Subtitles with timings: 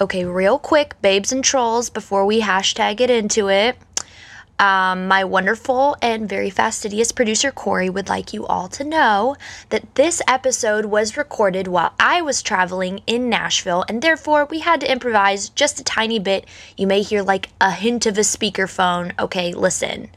[0.00, 3.78] Okay, real quick, babes and trolls, before we hashtag it into it.
[4.58, 9.36] Um, my wonderful and very fastidious producer Corey would like you all to know
[9.68, 14.80] that this episode was recorded while I was traveling in Nashville, and therefore we had
[14.80, 16.44] to improvise just a tiny bit.
[16.76, 19.16] You may hear like a hint of a speakerphone.
[19.20, 20.10] Okay, listen,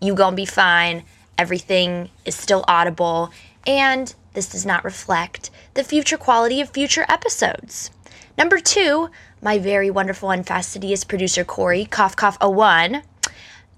[0.00, 1.02] you gonna be fine.
[1.36, 3.32] Everything is still audible,
[3.66, 7.90] and this does not reflect the future quality of future episodes.
[8.38, 9.10] Number two,
[9.42, 13.02] my very wonderful and fastidious producer Corey, cough cough a 01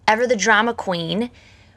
[0.06, 1.30] ever the drama queen,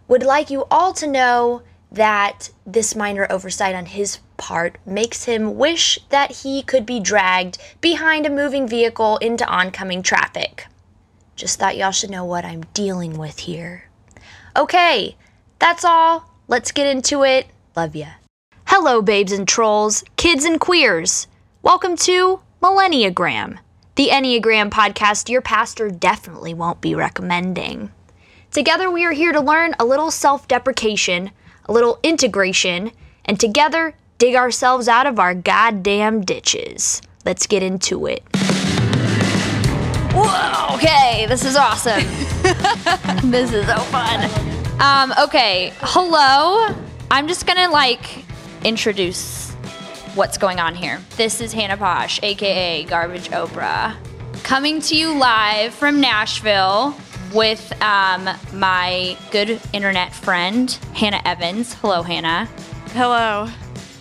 [0.10, 1.62] would like you all to know
[1.94, 7.58] that this minor oversight on his part makes him wish that he could be dragged
[7.80, 10.68] behind a moving vehicle into oncoming traffic.
[11.38, 13.86] Just thought y'all should know what I'm dealing with here.
[14.58, 15.16] Okay,
[15.58, 16.30] that's all.
[16.50, 17.48] Let's get into it.
[17.78, 18.08] Love ya.
[18.66, 21.28] Hello, babes and trolls, kids and queers.
[21.62, 23.60] Welcome to Millenniagram,
[23.96, 27.92] the Enneagram podcast your pastor definitely won't be recommending.
[28.52, 31.32] Together, we are here to learn a little self deprecation,
[31.66, 32.94] a little integration,
[33.26, 37.02] and together dig ourselves out of our goddamn ditches.
[37.26, 38.24] Let's get into it.
[40.14, 42.00] Whoa, okay, this is awesome.
[43.30, 44.30] this is so fun.
[44.80, 46.74] Um, okay, hello.
[47.12, 48.24] I'm just gonna like
[48.64, 49.43] introduce
[50.16, 51.00] what's going on here.
[51.18, 53.96] This is Hannah Paasch, aka Garbage Oprah,
[54.44, 56.96] coming to you live from Nashville
[57.34, 61.74] with um, my good internet friend, Hannah Evans.
[61.74, 62.46] Hello, Hannah.
[62.92, 63.48] Hello.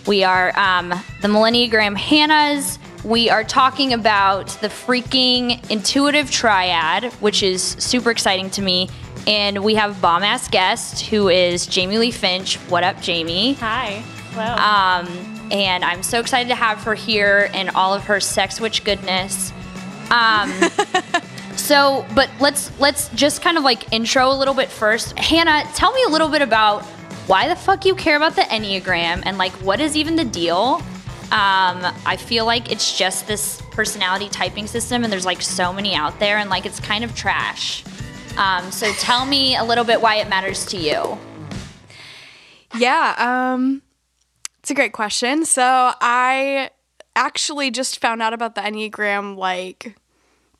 [0.05, 2.77] We are um, the Millenniagram Hannahs.
[3.03, 8.89] We are talking about the freaking intuitive triad, which is super exciting to me.
[9.25, 12.57] And we have a bomb ass guest who is Jamie Lee Finch.
[12.69, 13.53] What up, Jamie?
[13.53, 14.03] Hi.
[14.33, 14.55] Hello.
[14.55, 18.83] Um, and I'm so excited to have her here and all of her sex witch
[18.83, 19.51] goodness.
[20.09, 20.51] Um,
[21.55, 25.17] so, but let's let's just kind of like intro a little bit first.
[25.17, 26.83] Hannah, tell me a little bit about
[27.27, 30.81] why the fuck you care about the Enneagram and like what is even the deal?
[31.31, 35.95] Um, I feel like it's just this personality typing system, and there's like so many
[35.95, 37.83] out there, and like it's kind of trash.
[38.37, 41.17] Um, so tell me a little bit why it matters to you.
[42.77, 43.81] Yeah, um,
[44.63, 45.43] it's a great question.
[45.43, 45.61] So
[45.99, 46.69] I
[47.17, 49.97] actually just found out about the Enneagram like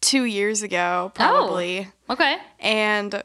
[0.02, 1.88] two years ago, probably.
[2.09, 2.36] Oh, okay.
[2.59, 3.24] And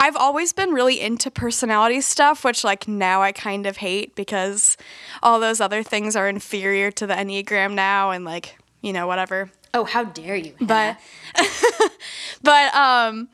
[0.00, 4.76] I've always been really into personality stuff, which like now I kind of hate because
[5.22, 9.48] all those other things are inferior to the Enneagram now and like, you know, whatever.
[9.74, 10.54] Oh, how dare you?
[10.58, 10.98] Hannah.
[11.36, 11.92] But
[12.42, 13.28] but um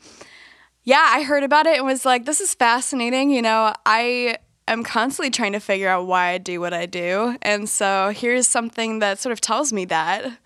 [0.85, 3.31] yeah, I heard about it and was like, this is fascinating.
[3.31, 4.37] You know, I
[4.69, 7.37] am constantly trying to figure out why I do what I do.
[7.43, 10.39] And so here's something that sort of tells me that.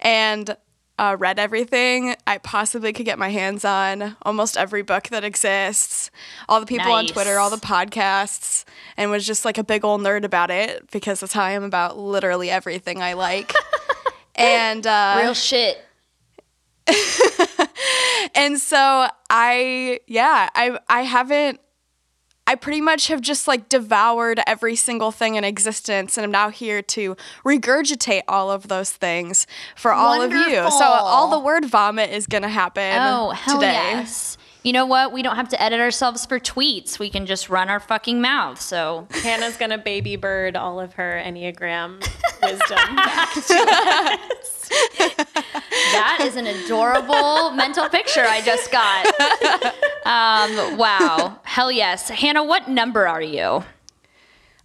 [0.00, 0.56] And
[0.98, 6.10] uh, read everything I possibly could get my hands on, almost every book that exists,
[6.48, 8.64] all the people on Twitter, all the podcasts,
[8.96, 11.62] and was just like a big old nerd about it because that's how I am
[11.62, 13.54] about literally everything I like.
[14.34, 15.78] and uh, Real shit.
[18.34, 21.60] and so I yeah, I I haven't
[22.48, 26.48] I pretty much have just like devoured every single thing in existence and I'm now
[26.48, 27.14] here to
[27.44, 30.54] regurgitate all of those things for all of you.
[30.70, 33.72] So all the word vomit is going to happen Oh, hell today.
[33.72, 34.38] yes.
[34.64, 35.12] You know what?
[35.12, 36.98] We don't have to edit ourselves for tweets.
[36.98, 38.60] We can just run our fucking mouth.
[38.60, 42.00] So Hannah's gonna baby bird all of her Enneagram
[42.42, 44.70] wisdom back to us.
[45.98, 49.74] that is an adorable mental picture I just got.
[50.06, 51.38] Um, wow.
[51.44, 52.08] Hell yes.
[52.08, 53.64] Hannah, what number are you?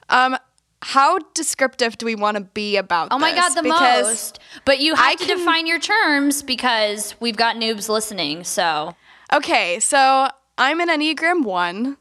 [0.10, 0.38] Um
[0.86, 3.40] how descriptive do we want to be about Oh my this?
[3.40, 4.40] god, the Because- most.
[4.66, 8.44] But you have I to can- define your terms because we've got noobs listening.
[8.44, 8.96] So
[9.32, 10.28] Okay, so
[10.58, 11.98] I'm an Enneagram 1,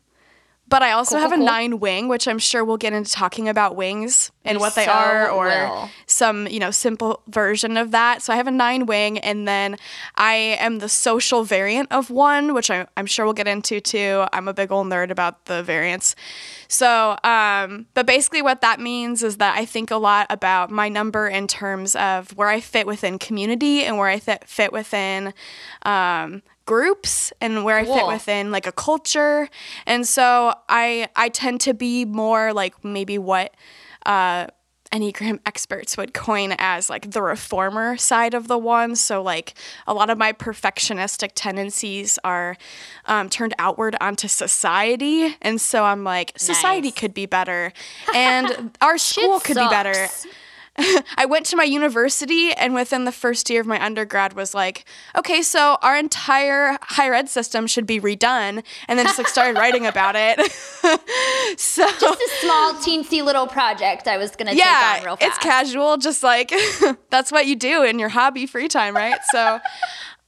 [0.72, 1.54] but I also Cool, have cool, a cool.
[1.54, 4.86] 9 wing, which I'm sure we'll get into talking about wings and We what they
[4.86, 5.90] so are or will.
[6.06, 8.22] some, you know, simple version of that.
[8.22, 9.76] So I have a 9 wing and then
[10.16, 14.24] I am the social variant of 1, which I, I'm sure we'll get into too.
[14.32, 16.16] I'm a big old nerd about the variants.
[16.68, 20.88] So, um, but basically what that means is that I think a lot about my
[20.88, 25.34] number in terms of where I fit within community and where I fit, fit within
[25.84, 29.48] um, groups and where I fit within like a culture.
[29.86, 33.54] And so I I tend to be more like maybe what
[34.06, 34.46] uh
[34.92, 38.94] Enneagram experts would coin as like the reformer side of the one.
[38.94, 39.54] So, like,
[39.86, 42.58] a lot of my perfectionistic tendencies are
[43.06, 45.34] um, turned outward onto society.
[45.40, 46.98] And so I'm like, society Nice.
[46.98, 47.72] could be better,
[48.14, 50.08] and our school could be better.
[51.16, 54.84] I went to my university and within the first year of my undergrad was like,
[55.16, 59.58] okay, so our entire higher ed system should be redone and then just like started
[59.58, 60.40] writing about it.
[61.58, 65.16] so Just a small, teensy little project I was going to take on yeah, real
[65.16, 65.36] fast.
[65.36, 66.52] it's casual, just like
[67.10, 69.18] that's what you do in your hobby free time, right?
[69.30, 69.60] So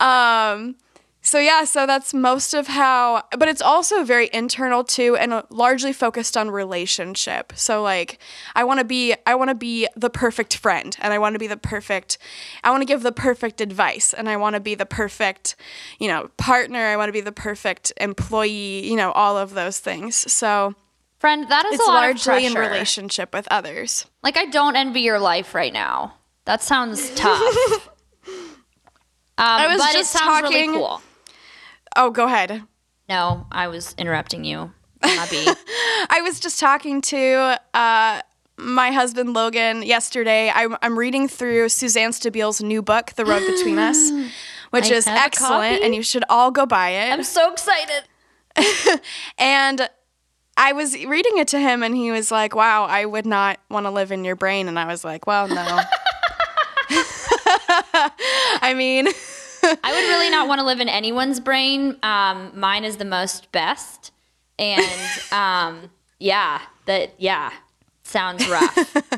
[0.00, 0.76] um
[1.26, 5.92] so yeah, so that's most of how but it's also very internal too and largely
[5.92, 7.54] focused on relationship.
[7.56, 8.18] So like
[8.54, 11.38] I want to be I want to be the perfect friend and I want to
[11.38, 12.18] be the perfect
[12.62, 15.56] I want to give the perfect advice and I want to be the perfect,
[15.98, 19.78] you know, partner, I want to be the perfect employee, you know, all of those
[19.78, 20.30] things.
[20.30, 20.74] So
[21.20, 24.04] Friend, that is it's a lot largely of in relationship with others.
[24.22, 26.16] Like, I don't envy your life right now.
[26.44, 27.88] That sounds tough.
[29.36, 31.02] Um, was but just it sounds talking- really cool.
[31.96, 32.62] Oh, go ahead.
[33.08, 34.72] No, I was interrupting you.
[35.02, 38.22] I was just talking to uh,
[38.56, 40.50] my husband Logan yesterday.
[40.54, 44.10] I'm, I'm reading through Suzanne Stabile's new book, The Road Between Us,
[44.70, 47.12] which I is excellent, and you should all go buy it.
[47.12, 48.04] I'm so excited.
[49.38, 49.88] and
[50.56, 53.86] I was reading it to him, and he was like, "Wow, I would not want
[53.86, 55.80] to live in your brain." And I was like, "Well, no."
[58.62, 59.08] I mean,
[59.82, 61.96] I would really not want to live in anyone's brain.
[62.02, 64.12] Um, mine is the most best,
[64.58, 67.50] and um, yeah, that yeah,
[68.02, 68.94] sounds rough.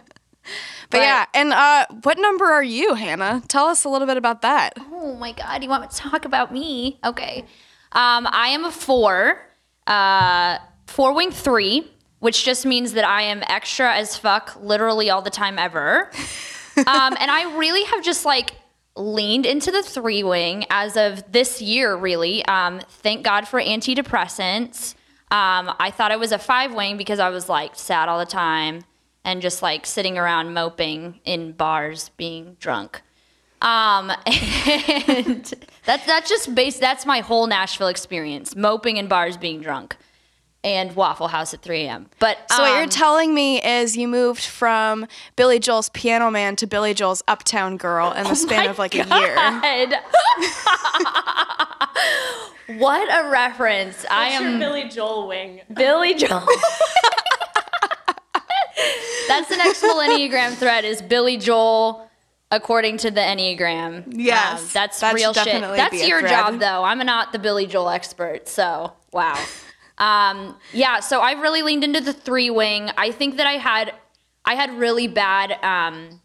[0.91, 1.27] but, yeah.
[1.35, 3.43] And uh, what number are you, Hannah?
[3.49, 4.75] Tell us a little bit about that.
[4.79, 6.99] oh my god, you want me to talk about me?
[7.05, 7.45] Okay,
[7.93, 9.41] um, I am a four,
[9.87, 11.91] uh, four wing three,
[12.21, 16.11] which just means that I am extra as fuck, literally all the time ever.
[16.77, 18.53] um, and I really have just like
[18.97, 22.45] leaned into the three wing as of this year, really.
[22.47, 24.95] Um, thank God for antidepressants.
[25.31, 28.27] Um, I thought I was a five wing because I was like sad all the
[28.27, 28.85] time
[29.25, 33.03] and just like sitting around moping in bars being drunk.
[33.61, 35.53] Um, and
[35.85, 36.81] that's that's just based.
[36.81, 39.97] That's my whole Nashville experience: moping in bars, being drunk,
[40.67, 42.09] and Waffle House at 3 a.m.
[42.19, 46.57] But So what you're um, telling me is you moved from Billy Joel's Piano Man
[46.57, 49.37] to Billy Joel's Uptown Girl in the span of like a year.
[52.79, 54.05] What a reference!
[54.11, 55.61] I am your Billy Joel wing?
[55.73, 56.45] Billy Joel.
[59.29, 62.11] That's the next full Enneagram thread is Billy Joel
[62.51, 64.05] according to the Enneagram.
[64.09, 65.61] Yes, Um, that's that real should shit.
[65.63, 66.31] That's your thread.
[66.31, 66.83] job though.
[66.83, 69.39] I'm not the Billy Joel expert, so wow.
[69.99, 72.91] Um, yeah, so I really leaned into the three wing.
[72.97, 73.95] I think that I had
[74.45, 76.21] I had really bad um,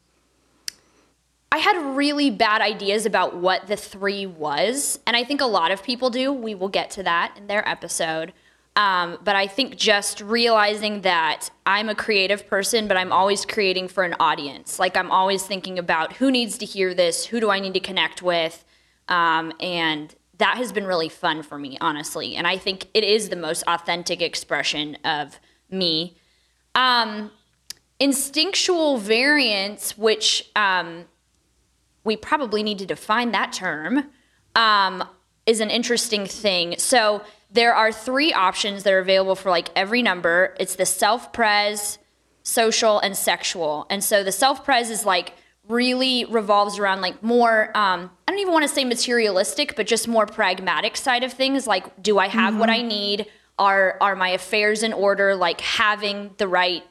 [1.51, 5.71] I had really bad ideas about what the three was, and I think a lot
[5.71, 6.31] of people do.
[6.31, 8.33] We will get to that in their episode.
[8.77, 13.89] Um, but I think just realizing that I'm a creative person, but I'm always creating
[13.89, 14.79] for an audience.
[14.79, 17.81] Like I'm always thinking about who needs to hear this, who do I need to
[17.81, 18.63] connect with,
[19.09, 22.35] um, and that has been really fun for me, honestly.
[22.35, 25.39] And I think it is the most authentic expression of
[25.69, 26.17] me.
[26.73, 27.29] Um,
[27.99, 31.05] instinctual variance, which um,
[32.03, 34.09] we probably need to define that term,
[34.55, 35.03] um,
[35.45, 36.73] is an interesting thing.
[36.79, 37.21] So
[37.51, 40.55] there are three options that are available for like every number.
[40.59, 41.99] It's the self-pres,
[42.41, 43.85] social, and sexual.
[43.91, 45.33] And so the self-pres is like
[45.71, 50.07] really revolves around like more um, I don't even want to say materialistic, but just
[50.07, 51.65] more pragmatic side of things.
[51.65, 53.27] Like, do I have what I need?
[53.57, 55.35] Are are my affairs in order?
[55.35, 56.83] Like having the right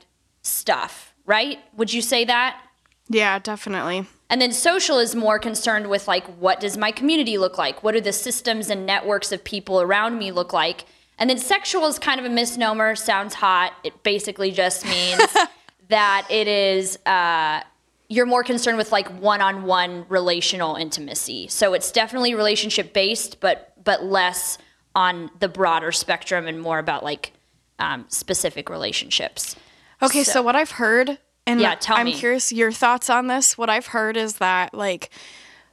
[0.43, 1.59] stuff, right?
[1.76, 2.61] Would you say that?
[3.09, 4.07] Yeah, definitely.
[4.28, 7.83] And then social is more concerned with like what does my community look like?
[7.83, 10.85] What do the systems and networks of people around me look like?
[11.19, 13.75] And then sexual is kind of a misnomer, sounds hot.
[13.85, 15.21] It basically just means
[15.88, 17.62] that it is uh,
[18.11, 21.47] you're more concerned with like one-on-one relational intimacy.
[21.49, 24.59] So it's definitely relationship based, but but less
[24.95, 27.33] on the broader spectrum and more about like
[27.79, 29.57] um, specific relationships.
[30.02, 32.12] Okay, so, what I've heard, and Yeah, tell I'm me.
[32.14, 33.57] curious your thoughts on this.
[33.57, 35.11] What I've heard is that like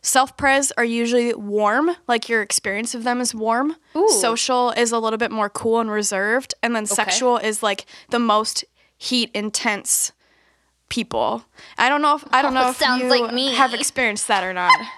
[0.01, 3.75] self pres are usually warm, like your experience of them is warm.
[3.95, 4.09] Ooh.
[4.09, 8.19] Social is a little bit more cool and reserved, and then sexual is like the
[8.19, 8.63] most
[8.95, 10.11] heat intense
[10.89, 11.43] people.
[11.77, 13.53] I don't know if I don't know Oh, if sounds you like me.
[13.53, 14.73] have experienced that or not.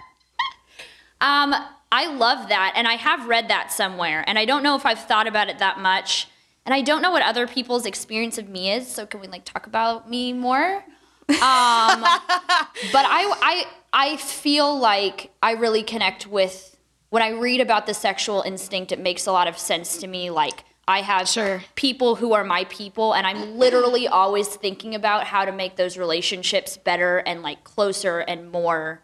[1.22, 1.54] Um,
[1.92, 5.00] I love that, and I have read that somewhere, and I don't know if I've
[5.06, 6.30] thought about it that much,
[6.66, 8.88] and I don't know what other people's experience of me is.
[8.88, 10.76] So can we like talk about me more?
[10.76, 16.78] Um, but I, I, I feel like I really connect with
[17.10, 18.94] when I read about the sexual instinct.
[18.94, 20.30] It makes a lot of sense to me.
[20.30, 21.62] Like I have Sure.
[21.76, 25.98] people who are my people, and I'm literally always thinking about how to make those
[25.98, 29.04] relationships better and like closer and more,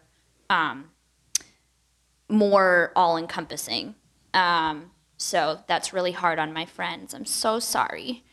[0.50, 0.90] um,
[2.28, 3.94] more all encompassing.
[4.34, 7.14] Um, so that's really hard on my friends.
[7.14, 8.24] I'm so sorry.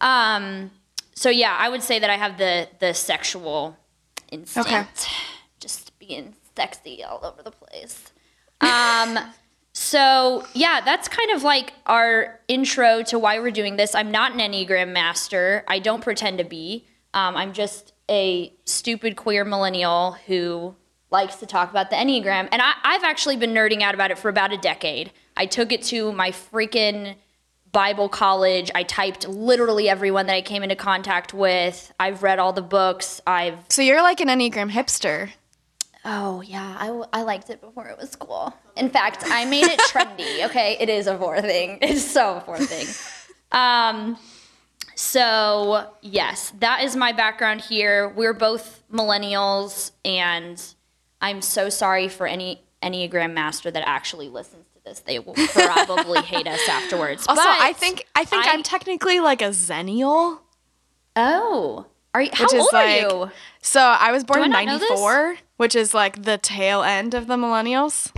[0.00, 0.72] Um,
[1.14, 3.76] so yeah, I would say that I have the the sexual
[4.32, 5.08] instinct,
[5.60, 8.12] just being sexy all over the place.
[8.60, 9.16] Um,
[9.80, 13.94] so yeah, that's kind of like our intro to why we're doing this.
[13.94, 15.64] I'm not an Enneagram master.
[15.66, 16.86] I don't pretend to be.
[17.14, 20.76] Um, I'm just a stupid queer millennial who
[21.10, 22.50] likes to talk about the Enneagram.
[22.52, 25.12] And I, I've actually been nerding out about it for about a decade.
[25.34, 27.14] I took it to my freaking
[27.72, 28.70] Bible college.
[28.74, 31.90] I typed literally everyone that I came into contact with.
[31.98, 33.22] I've read all the books.
[33.26, 35.30] I've So you're like an Enneagram hipster.
[36.04, 38.54] Oh yeah, I, w- I liked it before it was cool.
[38.76, 40.44] In fact, I made it trendy.
[40.46, 41.78] Okay, it is a four thing.
[41.82, 42.86] It's so a four thing.
[43.52, 44.16] Um,
[44.94, 48.08] so yes, that is my background here.
[48.08, 50.62] We're both millennials, and
[51.20, 55.00] I'm so sorry for any Enneagram master that actually listens to this.
[55.00, 57.26] They will probably hate us afterwards.
[57.28, 60.40] Also, But I think I think I- I, am technically like a zennial.
[61.16, 62.30] Oh, are you?
[62.32, 63.30] How Which is old like, are you?
[63.62, 64.88] So I was born in not know this?
[64.90, 68.12] '94, which is like the tail end of the millennials,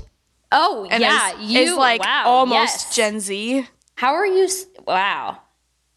[0.51, 2.95] Oh and yeah, is, you is like wow, almost yes.
[2.97, 3.67] Gen Z.
[3.97, 4.49] How are you?
[4.87, 5.39] Wow.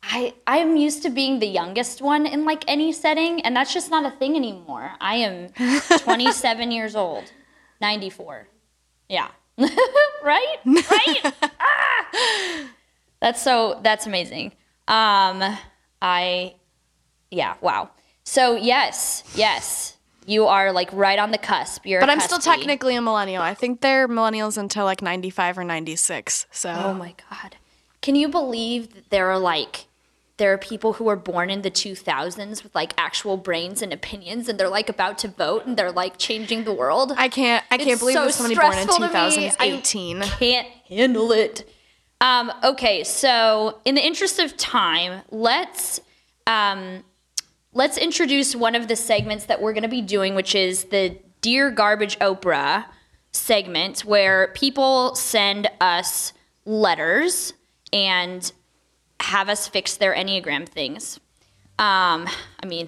[0.03, 3.73] I I am used to being the youngest one in like any setting, and that's
[3.73, 4.91] just not a thing anymore.
[5.01, 5.49] I am
[5.99, 7.31] 27 years old,
[7.81, 8.47] 94.
[9.09, 9.27] Yeah.
[10.23, 10.57] right?
[10.65, 11.33] Right?
[11.59, 12.69] Ah!
[13.21, 14.51] That's so that's amazing.
[14.87, 15.57] Um
[16.01, 16.55] I
[17.35, 17.89] yeah, wow.
[18.23, 19.97] So yes, yes.
[20.25, 21.85] You are like right on the cusp.
[21.85, 22.55] You're But I'm still cuspy.
[22.55, 23.43] technically a millennial.
[23.43, 26.47] I think they're millennials until like 95 or 96.
[26.49, 27.57] So Oh my god.
[28.01, 29.85] Can you believe that there are like
[30.37, 34.49] there are people who were born in the 2000s with like actual brains and opinions
[34.49, 37.13] and they're like about to vote and they're like changing the world?
[37.15, 39.47] I can't I can't It's believe so there's somebody born in stressful to me.
[39.59, 40.21] I 2018.
[40.23, 41.69] Can't handle it.
[42.21, 45.99] Um, okay, so in the interest of time, let's
[46.47, 47.03] um,
[47.75, 51.19] let's introduce one of the segments that we're going to be doing, which is the
[51.41, 52.85] Dear Garbage Oprah
[53.33, 56.31] segment, where people send us
[56.63, 57.53] letters
[57.91, 58.51] and
[59.19, 61.19] have us fix their Enneagram things.
[61.77, 62.27] Um,
[62.63, 62.87] I mean,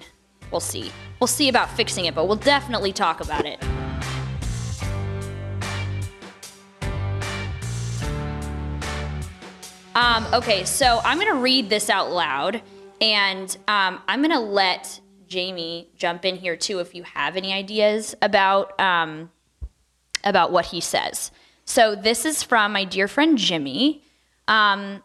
[0.50, 0.90] we'll see.
[1.20, 3.62] We'll see about fixing it, but we'll definitely talk about it.
[9.94, 12.62] Um, okay, so I'm gonna read this out loud,
[13.00, 18.14] and um, I'm gonna let Jamie jump in here too if you have any ideas
[18.22, 19.30] about um,
[20.24, 21.30] about what he says.
[21.64, 24.02] So this is from my dear friend Jimmy.
[24.46, 25.02] Um,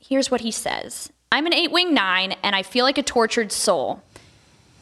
[0.00, 3.52] here's what he says: I'm an eight wing nine, and I feel like a tortured
[3.52, 4.02] soul.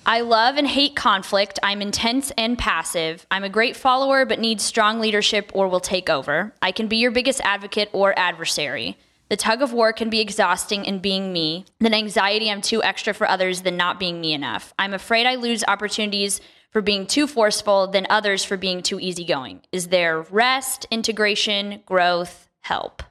[0.06, 1.58] I love and hate conflict.
[1.62, 3.26] I'm intense and passive.
[3.30, 6.52] I'm a great follower, but need strong leadership or will take over.
[6.60, 8.98] I can be your biggest advocate or adversary.
[9.28, 11.64] The tug of war can be exhausting in being me.
[11.80, 14.74] Then anxiety, I'm too extra for others than not being me enough.
[14.78, 16.40] I'm afraid I lose opportunities
[16.70, 19.62] for being too forceful than others for being too easygoing.
[19.72, 23.02] Is there rest, integration, growth, help?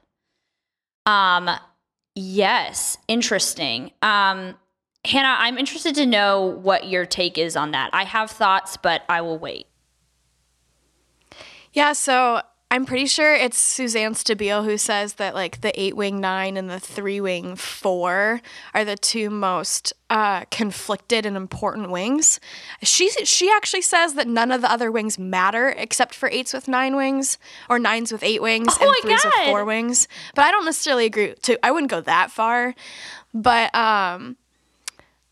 [1.06, 1.50] Um,
[2.14, 3.90] yes, interesting.
[4.02, 4.54] Um,
[5.04, 7.90] Hannah, I'm interested to know what your take is on that.
[7.92, 9.66] I have thoughts, but I will wait.
[11.72, 12.42] Yeah, so
[12.74, 16.68] I'm pretty sure it's Suzanne Stabile who says that like the eight wing nine and
[16.68, 18.42] the three wing four
[18.74, 22.40] are the two most uh, conflicted and important wings.
[22.82, 26.66] She she actually says that none of the other wings matter except for eights with
[26.66, 27.38] nine wings
[27.70, 30.08] or nines with eight wings Oh and threes with four wings.
[30.34, 31.32] But I don't necessarily agree.
[31.42, 32.74] To I wouldn't go that far,
[33.32, 34.36] but um,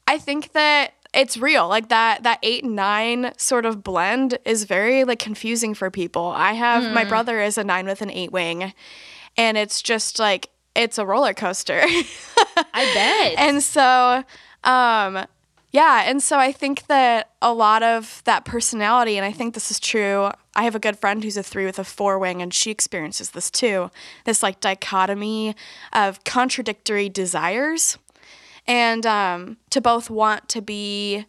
[0.07, 1.69] I think that it's real.
[1.69, 6.27] Like that that 8 and 9 sort of blend is very like confusing for people.
[6.35, 6.95] I have Hmm.
[6.95, 8.73] my brother is a 9 with an 8 wing
[9.37, 11.83] and it's just like it's a roller coaster.
[12.75, 13.35] I bet.
[13.39, 14.25] and so
[14.65, 15.27] um
[15.75, 19.71] yeah, and so I think that a lot of that personality, and I think this
[19.71, 20.31] is true.
[20.55, 23.31] I have a good friend who's a three with a four wing, and she experiences
[23.31, 23.91] this too.
[24.27, 25.57] This like dichotomy
[25.95, 27.97] of contradictory desires,
[28.67, 31.25] and um, to both want to be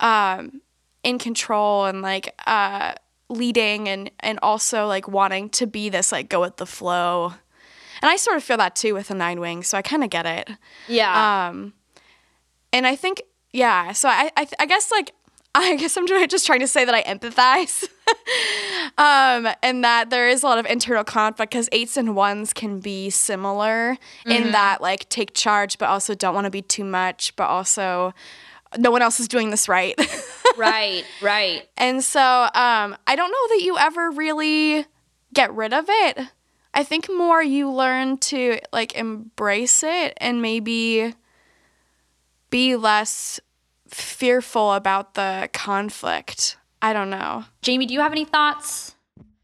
[0.00, 0.62] um,
[1.02, 2.94] in control and like uh,
[3.28, 7.34] leading, and and also like wanting to be this like go with the flow.
[8.00, 10.10] And I sort of feel that too with a nine wing, so I kind of
[10.10, 10.50] get it
[10.88, 11.48] yeah.
[11.48, 11.72] um
[12.72, 15.12] and i think yeah so i i, I guess like
[15.54, 17.84] I guess I'm just trying to say that I empathize.
[18.98, 22.80] um, and that there is a lot of internal conflict because eights and ones can
[22.80, 27.36] be similar in that, like, take charge, but also don't want to be too much,
[27.36, 28.14] but also
[28.78, 29.94] no one else is doing this right.
[30.56, 31.68] right, right.
[31.76, 34.86] and so um, I don't know that you ever really
[35.34, 36.18] get rid of it.
[36.72, 41.14] I think more you learn to, like, embrace it and maybe
[42.48, 43.38] be less
[43.94, 46.56] fearful about the conflict.
[46.80, 47.44] I don't know.
[47.62, 48.94] Jamie, do you have any thoughts?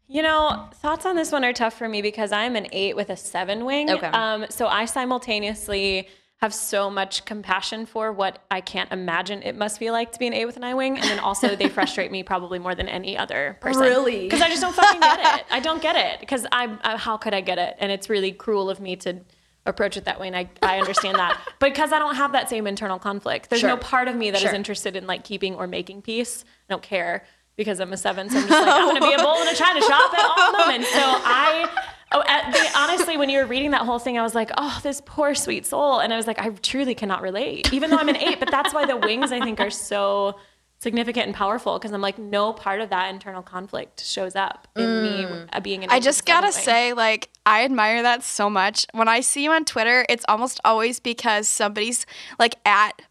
[0.07, 3.09] You know, thoughts on this one are tough for me because I'm an eight with
[3.09, 3.91] a seven wing.
[3.91, 4.07] Okay.
[4.07, 6.07] Um, so I simultaneously
[6.41, 10.25] have so much compassion for what I can't imagine it must be like to be
[10.25, 12.87] an eight with an I wing, and then also they frustrate me probably more than
[12.87, 13.81] any other person.
[13.81, 14.23] Really?
[14.23, 15.45] Because I just don't fucking get it.
[15.51, 17.75] I don't get it because I, I how could I get it?
[17.77, 19.19] And it's really cruel of me to
[19.65, 21.39] approach it that way, and I I understand that.
[21.59, 24.37] But because I don't have that same internal conflict, there's no part of me that
[24.37, 24.53] is Sure.
[24.53, 26.43] interested in like keeping or making peace.
[26.69, 27.25] I don't care
[27.57, 29.53] because I'm a seven, so I'm just like I'm gonna be a bull in a
[29.55, 30.89] china shop at all moments.
[30.91, 31.85] So I.
[32.11, 34.79] Oh, at the, honestly, when you were reading that whole thing, I was like, "Oh,
[34.81, 38.09] this poor sweet soul," and I was like, "I truly cannot relate." Even though I'm
[38.09, 40.35] an eight, but that's why the wings I think are so
[40.79, 45.03] significant and powerful because I'm like, no part of that internal conflict shows up in
[45.03, 45.89] me uh, being an.
[45.91, 46.65] I just with a seven gotta wing.
[46.65, 48.87] say, like, I admire that so much.
[48.93, 52.05] When I see you on Twitter, it's almost always because somebody's
[52.39, 53.01] like at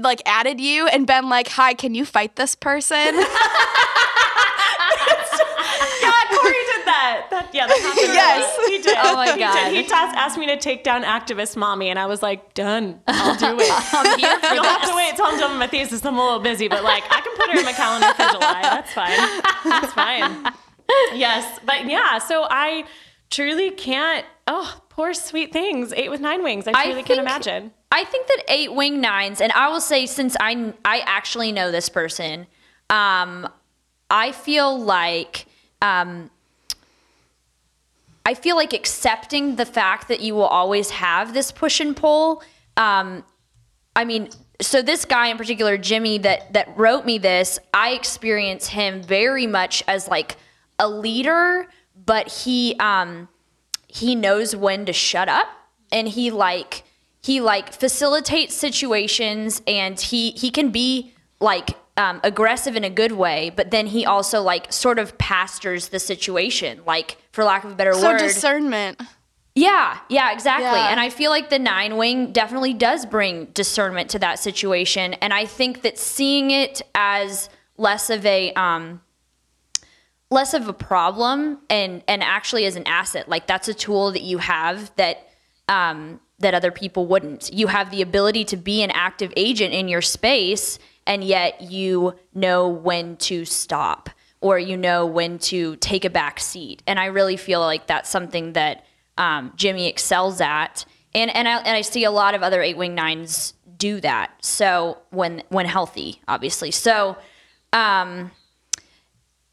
[0.00, 3.12] like added you and been like, "Hi, can you fight this person?" yeah,
[6.30, 7.26] Corey did that.
[7.30, 8.12] that yeah.
[8.14, 8.68] Yes.
[8.68, 8.96] he did.
[9.00, 9.70] Oh my He God.
[9.70, 9.74] did.
[9.76, 13.00] He tasked, asked me to take down activist mommy, and I was like, done.
[13.06, 13.70] I'll do it.
[13.92, 16.04] I'm here for You'll have to wait till I'm done with my thesis.
[16.04, 18.60] I'm a little busy, but like I can put her in my calendar for July.
[18.62, 19.42] That's fine.
[19.64, 20.52] That's fine.
[21.14, 22.18] Yes, but yeah.
[22.18, 22.84] So I
[23.30, 24.24] truly can't.
[24.46, 25.92] Oh, poor sweet things.
[25.92, 26.68] Eight with nine wings.
[26.68, 27.72] I I truly can't imagine.
[27.90, 31.70] I think that eight wing nines, and I will say since I I actually know
[31.72, 32.46] this person,
[32.90, 33.48] um,
[34.10, 35.46] I feel like
[35.82, 36.30] um,
[38.26, 42.42] I feel like accepting the fact that you will always have this push and pull.
[42.76, 43.24] Um,
[43.94, 44.30] I mean,
[44.60, 49.46] so this guy in particular, Jimmy, that that wrote me this, I experience him very
[49.46, 50.36] much as like
[50.80, 51.68] a leader,
[52.04, 53.28] but he um,
[53.86, 55.46] he knows when to shut up,
[55.92, 56.82] and he like
[57.22, 63.12] he like facilitates situations, and he he can be like um, aggressive in a good
[63.12, 67.72] way, but then he also like sort of pastors the situation, like for lack of
[67.72, 68.20] a better so word.
[68.20, 69.00] So discernment.
[69.54, 70.78] Yeah, yeah, exactly.
[70.78, 70.90] Yeah.
[70.90, 75.14] And I feel like the nine wing definitely does bring discernment to that situation.
[75.14, 79.00] And I think that seeing it as less of a um
[80.28, 84.22] less of a problem and and actually as an asset, like that's a tool that
[84.22, 85.28] you have that
[85.70, 87.50] um that other people wouldn't.
[87.50, 92.14] You have the ability to be an active agent in your space and yet you
[92.34, 96.82] know when to stop or you know when to take a back seat.
[96.86, 98.84] And I really feel like that's something that
[99.18, 100.84] um, Jimmy excels at.
[101.14, 104.32] And and I, and I see a lot of other eight wing nines do that.
[104.40, 106.70] So when when healthy, obviously.
[106.70, 107.16] So
[107.72, 108.30] um,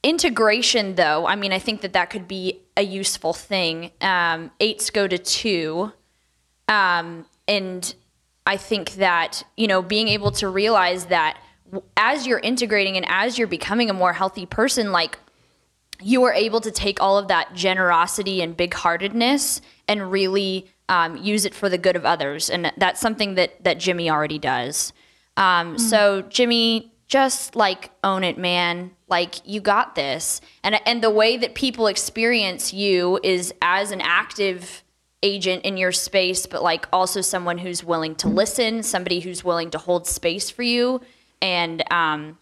[0.02, 3.92] integration, though, I mean, I think that that could be a useful thing.
[4.02, 5.92] Um, eights go to two,
[6.68, 7.94] um, and
[8.46, 11.40] I think that you know being able to realize that
[11.98, 15.18] as you're integrating and as you're becoming a more healthy person, like
[16.02, 21.18] you are able to take all of that generosity and big heartedness and really um,
[21.18, 22.50] use it for the good of others.
[22.50, 24.94] And that's something that, that Jimmy already does.
[25.38, 28.92] Um, So, Jimmy, just like own it, man.
[29.08, 30.42] Like you got this.
[30.64, 34.83] And, and the way that people experience you is as an active
[35.24, 39.72] agent in your space, but like also someone who's willing to listen, somebody who's willing
[39.72, 41.02] to hold space for you.
[41.42, 42.38] And, um,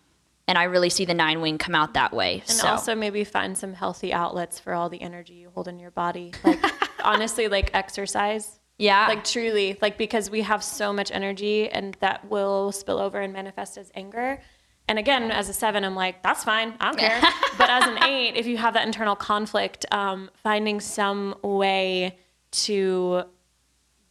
[0.47, 2.39] and I really see the nine wing come out that way.
[2.47, 2.67] And so.
[2.67, 6.33] also maybe find some healthy outlets for all the energy you hold in your body.
[6.43, 6.59] Like
[7.03, 8.59] honestly, like exercise.
[8.77, 9.07] Yeah.
[9.07, 13.31] Like truly, like because we have so much energy and that will spill over and
[13.31, 14.41] manifest as anger.
[14.87, 16.73] And again, as a seven, I'm like, that's fine.
[16.79, 17.21] I don't care.
[17.57, 22.17] but as an eight, if you have that internal conflict, um, finding some way
[22.51, 23.23] to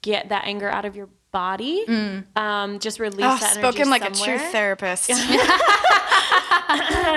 [0.03, 1.85] get that anger out of your body,
[2.37, 5.07] um, just release Oh, that energy spoken like a true therapist.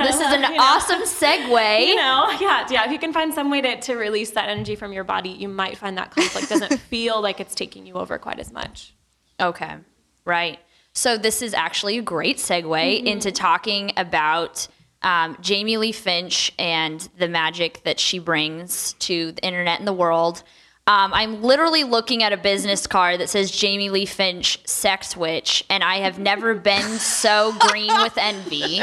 [0.03, 1.87] this is an awesome segue.
[1.87, 2.85] you know, yeah, yeah.
[2.85, 5.47] If you can find some way to, to release that energy from your body, you
[5.47, 8.93] might find that conflict doesn't feel like it's taking you over quite as much.
[9.39, 9.75] Okay,
[10.25, 10.59] right.
[10.93, 14.67] So this is actually a great segue into talking about
[15.01, 19.93] um, Jamie Lee Finch and the magic that she brings to the internet and the
[19.93, 20.43] world.
[20.85, 25.63] Um, I'm literally looking at a business card that says Jamie Lee Finch, sex witch,
[25.69, 28.81] and I have never been so green with envy.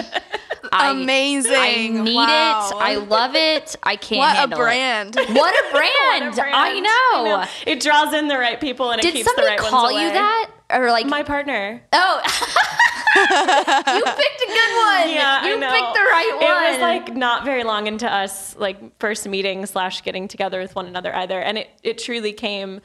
[0.73, 1.55] I, Amazing.
[1.55, 2.71] I need Wow.
[2.71, 2.77] it.
[2.77, 3.77] I love it.
[3.83, 4.63] I can't What a handle it.
[4.63, 5.15] brand.
[5.17, 6.33] What a What brand!
[6.33, 6.55] a brand.
[6.55, 7.45] I know.
[7.67, 9.61] It draws in the right people and it keeps the right ones.
[9.61, 10.15] Did somebody right call ones you away.
[10.15, 10.51] that?
[10.73, 11.83] Or like, My partner.
[11.93, 12.23] oh,
[13.17, 13.23] you
[14.05, 15.11] picked a good one.
[15.11, 15.71] Yeah, you I know.
[15.71, 16.45] picked the right one.
[16.45, 20.75] It was like not very long into us like first meeting slash getting together with
[20.75, 22.81] one another either, and it it truly came.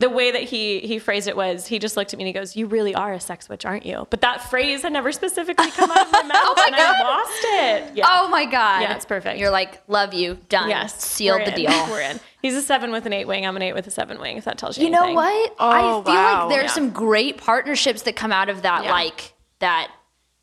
[0.00, 2.32] The way that he he phrased it was he just looked at me and he
[2.32, 5.70] goes, "You really are a sex witch, aren't you?" But that phrase had never specifically
[5.70, 6.96] come out of my mouth, oh my and God.
[6.96, 7.96] I lost it.
[7.96, 8.06] Yeah.
[8.10, 8.82] Oh my god!
[8.82, 9.38] Yeah, it's perfect.
[9.38, 10.68] You're like, love you, done.
[10.68, 11.54] yes, sealed the in.
[11.54, 11.70] deal.
[11.90, 12.18] We're in.
[12.42, 13.46] He's a seven with an eight wing.
[13.46, 14.36] I'm an eight with a seven wing.
[14.36, 15.54] If that tells you, You know what?
[15.60, 16.46] Oh, I feel wow.
[16.48, 16.74] like there's Yeah.
[16.74, 18.90] some great partnerships that come out of that, Yeah.
[18.90, 19.90] like that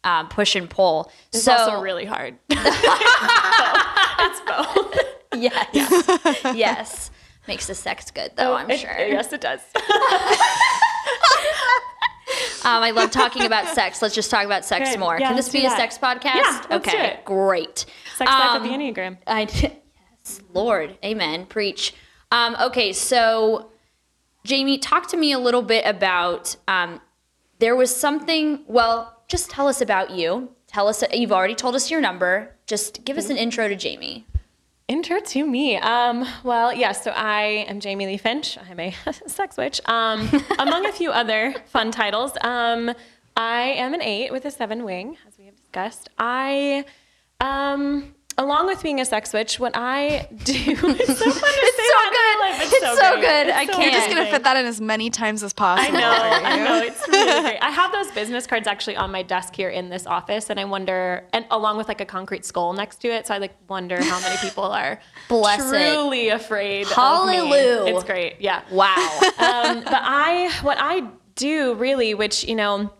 [0.03, 1.11] um, push and pull.
[1.33, 2.37] It's so also really hard.
[2.49, 4.97] it's both.
[5.35, 7.11] yes, yes,
[7.47, 8.53] makes the sex good though.
[8.55, 8.91] I'm It- sure.
[8.97, 9.59] Yes, it does.
[12.63, 14.01] Um, I love talking about sex.
[14.03, 14.99] Let's just talk about sex Good.
[14.99, 15.19] more.
[15.19, 15.77] Yeah, Can this be a that.
[15.77, 16.35] sex podcast?
[16.35, 17.85] Yeah, okay, great.
[18.15, 19.17] Sex life Um, with the Enneagram.
[19.25, 21.47] I yes, Lord, Amen.
[21.47, 21.95] Preach.
[22.31, 23.71] Um, okay, so
[24.45, 26.55] Jamie, talk to me a little bit about.
[26.67, 27.01] Um,
[27.61, 28.63] there was something.
[28.67, 30.49] Well, just tell us about you.
[30.67, 31.03] Tell us.
[31.13, 32.55] You've already told us your number.
[32.65, 34.25] Just give us an intro to Jamie.
[34.87, 35.77] Intro to me.
[35.77, 38.57] Um, well, yes, so I am Jamie Lee Finch.
[38.57, 38.93] I'm a
[39.27, 39.79] sex witch.
[39.85, 40.27] Um,
[40.59, 42.33] among a few other fun titles.
[42.41, 42.91] Um,
[43.37, 46.09] I am an eight with a seven wing, as we have discussed.
[46.17, 46.83] I,
[47.39, 51.77] um, along with being a sex witch, what I do is so fun to It's
[51.77, 52.41] say so that good.
[52.41, 52.73] real life.
[52.73, 53.21] It's so great.
[53.21, 53.47] good.
[53.47, 53.83] It's I so can't.
[53.83, 55.95] You're just gonna fit that in as many times as possible.
[55.97, 56.77] I know, I know.
[56.85, 57.59] It's really great.
[57.61, 60.65] I have those business cards actually on my desk here in this office, and I
[60.65, 64.01] wonder, and along with like a concrete skull next to it, so I like wonder
[64.03, 64.99] how many people are
[65.29, 65.93] Bless it.
[65.93, 66.87] truly afraid.
[66.87, 67.79] Hallelujah.
[67.79, 67.91] Of me.
[67.91, 68.35] It's great.
[68.39, 68.61] Yeah.
[68.71, 68.95] Wow.
[69.37, 72.91] Um, but I, what I do really, which you know.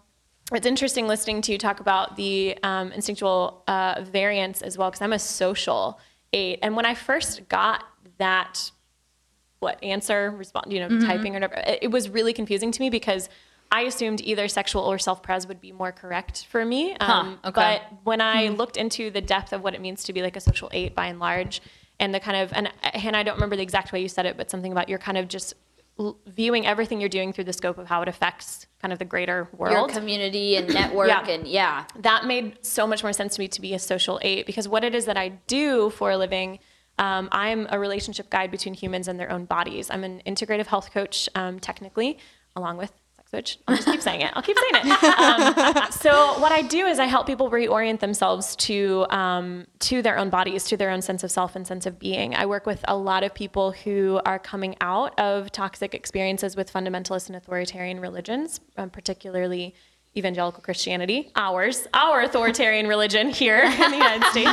[0.52, 5.02] It's interesting listening to you talk about the um, instinctual uh, variance as well, because
[5.02, 6.00] I'm a social
[6.34, 6.60] eight.
[6.62, 7.84] And when I first got
[8.18, 8.72] that
[9.60, 11.06] what answer respond you know Mm-hmm.
[11.08, 13.30] typing or whatever it, it was really confusing to me because
[13.72, 17.80] i assumed either sexual or self-pres would be more correct for me um, okay.
[17.90, 18.56] but when i Hmm.
[18.56, 21.06] looked into the depth of what it means to be like a social eight by
[21.08, 21.62] and large
[22.00, 24.36] and the kind of and Hannah, i don't remember the exact way you said it
[24.36, 25.54] but something about you're kind of just
[26.28, 29.48] viewing everything you're doing through the scope of how it affects kind of the greater
[29.58, 31.28] world Your community and network Yeah.
[31.28, 31.86] and yeah.
[32.00, 34.84] that made so much more sense to me to be a social eight because what
[34.84, 36.60] it is that I do for a living,
[36.98, 39.90] um, I'm a relationship guide between humans and their own bodies.
[39.90, 42.18] I'm an integrative health coach, um, technically,
[42.56, 42.92] along with
[43.32, 43.60] sex witch.
[43.68, 44.32] I'll just keep saying it.
[44.36, 45.04] I'll keep saying it.
[45.04, 50.18] Um, so what I do is I help people reorient themselves to um, to their
[50.18, 52.36] own bodies, to their own sense of self and sense of being.
[52.36, 56.72] I work with a lot of people who are coming out of toxic experiences with
[56.72, 59.76] fundamentalist and authoritarian religions, um, particularly
[60.18, 64.50] evangelical Christianity, ours, our authoritarian religion here in the United States.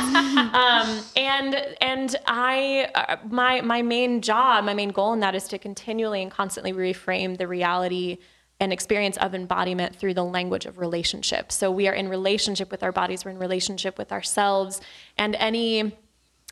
[0.49, 5.47] Um, and and I, uh, my my main job, my main goal in that is
[5.49, 8.19] to continually and constantly reframe the reality
[8.59, 11.51] and experience of embodiment through the language of relationship.
[11.51, 14.81] So we are in relationship with our bodies, we're in relationship with ourselves,
[15.17, 15.97] and any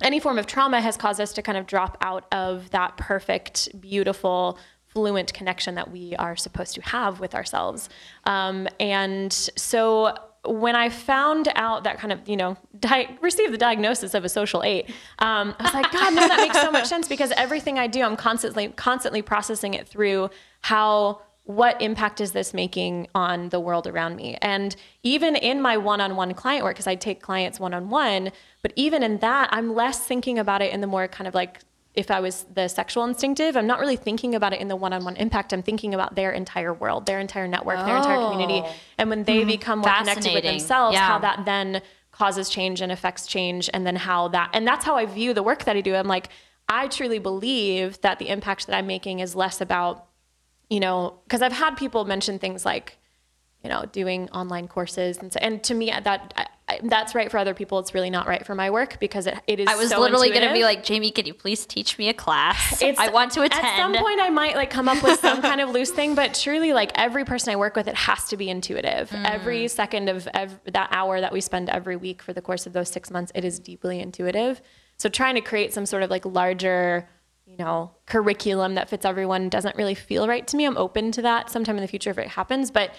[0.03, 3.69] any form of trauma has caused us to kind of drop out of that perfect,
[3.81, 7.89] beautiful, fluent connection that we are supposed to have with ourselves.
[8.25, 10.15] Um, and so
[10.45, 14.29] when I found out that kind of, you know, di- received the diagnosis of a
[14.29, 14.87] social eight,
[15.19, 18.01] um, I was like, God, no, that makes so much sense because everything I do,
[18.03, 20.29] I'm constantly, constantly processing it through
[20.61, 24.37] how what impact is this making on the world around me?
[24.41, 27.89] And even in my one on one client work, because I take clients one on
[27.89, 28.31] one,
[28.61, 31.61] but even in that, I'm less thinking about it in the more kind of like
[31.93, 34.93] if I was the sexual instinctive, I'm not really thinking about it in the one
[34.93, 35.51] on one impact.
[35.51, 38.61] I'm thinking about their entire world, their entire network, their entire community.
[38.63, 38.73] Oh.
[38.99, 39.47] And when they mm-hmm.
[39.47, 41.07] become more connected with themselves, Yeah.
[41.07, 41.81] how that then
[42.11, 43.69] causes change and affects change.
[43.73, 45.95] And then how that, and that's how I view the work that I do.
[45.95, 46.29] I'm like,
[46.69, 50.06] I truly believe that the impact that I'm making is less about
[50.69, 52.97] you know, because I've had people mention things like,
[53.63, 57.31] you know, doing online courses, and so, and to me that I, I, that's right
[57.31, 57.79] for other people.
[57.79, 59.67] It's really not right for my work because it, it is.
[59.67, 62.13] I was so literally going to be like, Jamie, can you please teach me a
[62.13, 62.81] class?
[62.81, 63.65] It's- I want to attend.
[63.65, 66.33] At some point, I might like come up with some kind of loose thing, but
[66.43, 69.09] truly, like every person I work with, it has to be intuitive.
[69.09, 69.25] Mm.
[69.25, 72.73] Every second of ev- that hour that we spend every week for the course of
[72.73, 74.61] those six months, it is deeply intuitive.
[74.97, 77.07] So trying to create some sort of like larger,
[77.47, 80.65] you know, curriculum that fits everyone doesn't really feel right to me.
[80.65, 82.91] I'm open to that sometime in the future if it happens, but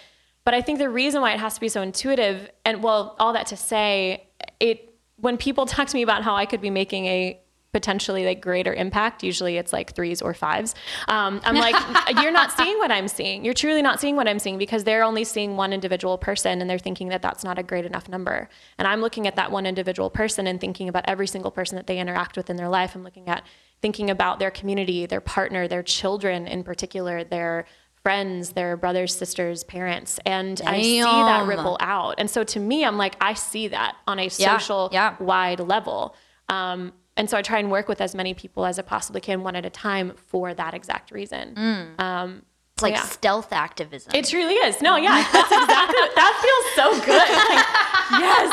[0.45, 3.35] but I think the reason why it has to be so intuitive, and well, all
[3.35, 7.05] that to say, it when people talk to me about how I could be making
[7.05, 7.41] a
[7.73, 9.23] potentially like greater impact.
[9.23, 10.75] Usually it's like threes or fives.
[11.07, 11.75] Um, I'm like,
[12.23, 13.45] you're not seeing what I'm seeing.
[13.45, 16.71] You're truly not seeing what I'm seeing because they're only seeing one individual person and
[16.71, 18.49] they're thinking that that's not a great enough number.
[18.79, 21.87] And I'm looking at that one individual person and thinking about every single person that
[21.87, 22.95] they interact with in their life.
[22.95, 23.45] I'm looking at
[23.81, 27.65] thinking about their community, their partner, their children in particular, their
[28.03, 30.19] friends, their brothers, sisters, parents.
[30.25, 32.15] And I see that ripple out.
[32.19, 35.17] And so to me, I'm like, I see that on a Yeah, social yeah.
[35.21, 36.15] wide level.
[36.49, 39.43] Um, and so I try and work with as many people as I possibly can,
[39.43, 41.55] one at a time, for that exact reason.
[41.55, 42.01] Mm.
[42.01, 42.43] Um,
[42.75, 43.03] It's like yeah.
[43.03, 44.13] stealth activism.
[44.15, 44.81] It truly is.
[44.81, 45.99] No, yeah, that's exactly.
[46.15, 47.29] that feels so good.
[47.29, 48.53] Like, yes,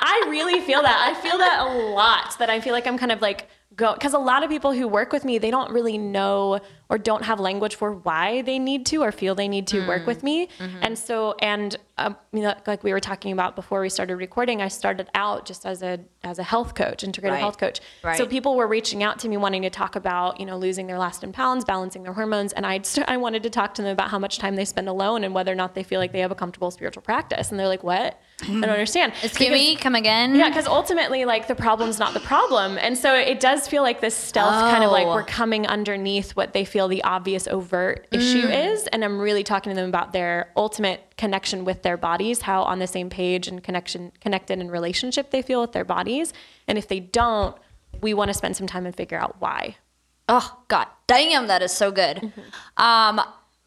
[0.00, 0.98] I really feel that.
[1.10, 2.38] I feel that a lot.
[2.38, 4.86] That I feel like I'm kind of like go because a lot of people who
[4.88, 6.60] work with me, they don't really know
[6.90, 9.86] or don't have language for why they need to or feel they need to Mm.
[9.86, 10.48] work with me.
[10.58, 10.78] Mm-hmm.
[10.82, 14.60] And so, and um, you know, like we were talking about before we started recording,
[14.60, 17.40] I started out just as a as a health coach, integrative Right.
[17.40, 17.80] health coach.
[18.02, 18.28] So Right.
[18.30, 21.20] people were reaching out to me wanting to talk about you know losing their last
[21.20, 24.18] 10 pounds balancing their hormones and i I wanted to talk to them about how
[24.18, 26.34] much time they spend alone and whether or not they feel like they have a
[26.34, 30.34] comfortable spiritual practice and they're like what i don't understand Excuse me, come again.
[30.34, 34.00] yeah, because ultimately, like the problem's not the problem, and so it does feel like
[34.00, 35.14] this stealth kind of like Oh.
[35.14, 38.72] we're coming underneath what they feel the obvious overt issue Mm.
[38.72, 42.62] is, and I'm really talking to them about their ultimate connection with their bodies, how
[42.64, 46.32] on the same page and connection, connected in relationship they feel with their bodies,
[46.66, 47.56] and if they don't,
[48.00, 49.76] we want to spend some time and figure out why.
[50.28, 52.16] Oh God, damn, that is so good.
[52.16, 52.82] Mm-hmm.
[52.82, 53.20] Um,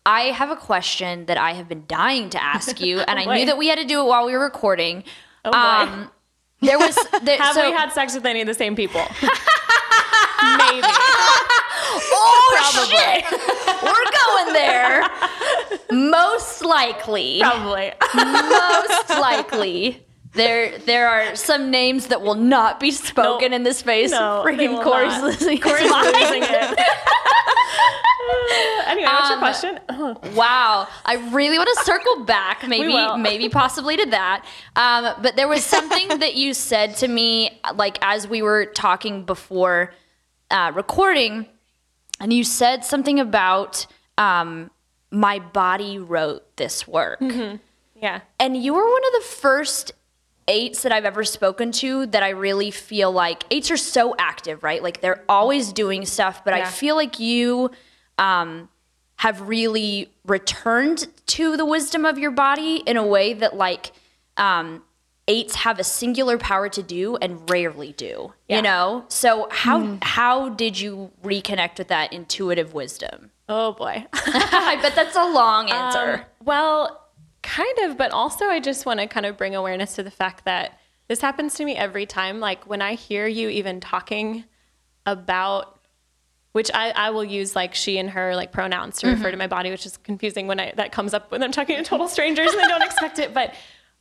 [0.08, 3.46] I have a question that I have been dying to ask you, and I knew
[3.48, 5.04] that we had to do it while we were recording.
[5.44, 5.52] Oh.
[5.52, 6.10] Um,
[6.62, 9.02] there was there, Have so, we had sex with any of the same people?
[9.22, 10.82] Maybe.
[12.10, 13.26] oh shit,
[13.84, 15.04] we're going there.
[16.10, 17.92] Most likely, Probably.
[18.16, 20.04] most likely.
[20.34, 23.56] There, there are some names that will not be spoken No.
[23.58, 24.12] in this space.
[24.12, 25.62] No, Freaking Corey's not.
[25.62, 26.80] Corey's losing it.
[28.86, 29.80] anyway, what's your Um, question?
[30.36, 34.46] Wow, I really want to circle back, maybe, maybe possibly to that.
[34.76, 39.24] Um, but there was something that you said to me, like as we were talking
[39.26, 39.94] before
[40.52, 41.48] uh, recording,
[42.20, 43.86] and you said something about
[44.18, 44.72] um,
[45.12, 48.22] my body wrote this work, Yeah.
[48.40, 49.92] and you were one of the first
[50.48, 54.64] eights that I've ever spoken to that I really feel like eights are so active,
[54.64, 54.82] right?
[54.82, 57.70] Like they're always doing stuff, but I feel like you
[58.18, 58.70] um,
[59.18, 63.92] have really returned to the wisdom of your body in a way that like
[64.38, 64.84] um,
[65.28, 68.34] eights have a singular power to do and rarely do.
[68.48, 68.58] Yeah.
[68.58, 69.06] You know?
[69.10, 73.32] So how how did you reconnect with that intuitive wisdom?
[73.50, 74.06] Oh boy.
[74.14, 76.14] I bet that's a long answer.
[76.14, 77.08] Um, well,
[77.42, 80.46] kind of, but also I just want to kind of bring awareness to the fact
[80.46, 82.40] that this happens to me every time.
[82.40, 84.44] Like when I hear you even talking
[85.06, 85.77] about,
[86.52, 89.40] which I, I will use like she and her like pronouns to refer to mm-hmm.
[89.40, 92.08] my body, which is confusing when I that comes up when I'm talking to total
[92.08, 93.34] strangers and they don't expect it.
[93.34, 93.54] But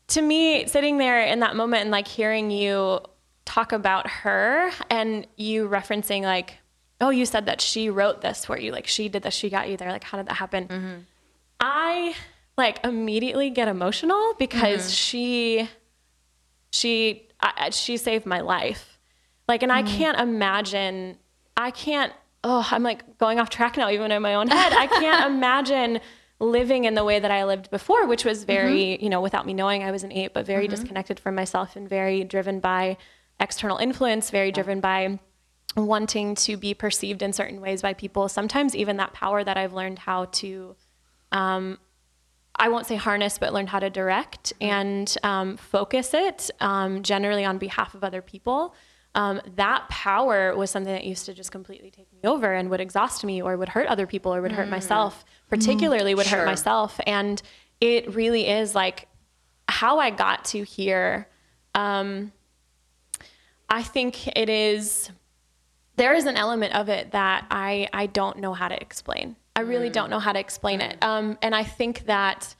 [0.08, 3.00] to me, sitting there in that moment and like hearing you
[3.44, 6.58] talk about her and you referencing like,
[7.00, 9.68] oh, you said that she wrote this for you, like she did this, she got
[9.68, 9.90] you there.
[9.90, 10.68] Like, how did that happen?
[10.68, 10.94] Mm-hmm.
[11.60, 12.14] I
[12.56, 14.90] like immediately get emotional because mm-hmm.
[14.90, 15.68] she
[16.70, 18.98] she I, I- she saved my life.
[19.48, 21.18] Like and I can't imagine
[21.56, 22.12] I can't
[22.46, 24.72] oh, I'm like going off track now even in my own head.
[24.72, 26.00] I can't imagine
[26.38, 29.54] living in the way that I lived before, which was very, you know, without me
[29.54, 32.98] knowing I was an 8, but very disconnected from myself and very driven by
[33.40, 35.18] external influence, very driven by
[35.76, 38.28] wanting to be perceived in certain ways by people.
[38.28, 40.76] Sometimes even that power that I've learned how to,
[41.32, 41.78] um,
[42.54, 47.44] I won't say harness, but learn how to direct and um, focus it um, generally
[47.44, 48.74] on behalf of other people.
[49.16, 52.80] Um, that power was something that used to just completely take me over and would
[52.82, 56.40] exhaust me or would hurt other people or would hurt myself, particularly would Sure.
[56.40, 57.00] hurt myself.
[57.06, 57.40] And
[57.80, 59.08] it really is like
[59.68, 61.28] how I got to here.
[61.74, 62.30] Um,
[63.70, 65.10] I think it is
[65.96, 69.36] there is an element of it that I I don't know how to explain.
[69.56, 71.02] I really don't know how to explain it.
[71.02, 72.54] Um, and I think that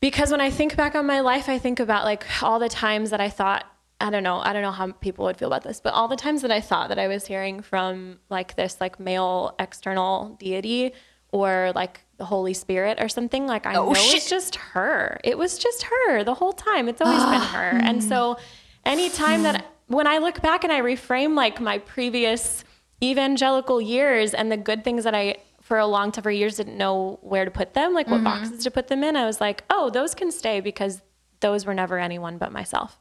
[0.00, 3.10] because when I think back on my life, I think about like all the times
[3.10, 3.64] that I thought
[4.02, 6.16] I don't know, I don't know how people would feel about this, but all the
[6.16, 10.92] times that I thought that I was hearing from like this like male external deity
[11.30, 14.16] or like the Holy Spirit or something, like I Oh, know shit.
[14.16, 15.20] it's just her.
[15.22, 16.88] It was just her the whole time.
[16.88, 17.70] It's always been her.
[17.74, 18.08] Ah, and hmm.
[18.08, 18.38] so
[18.84, 19.94] anytime that hmm.
[19.94, 22.64] when I look back and I reframe like my previous
[23.02, 26.76] evangelical years and the good things that I for a long time for years didn't
[26.76, 28.24] know where to put them, like what mm-hmm.
[28.24, 31.02] boxes to put them in, I was like, oh, those can stay because
[31.40, 32.98] those were never anyone but myself.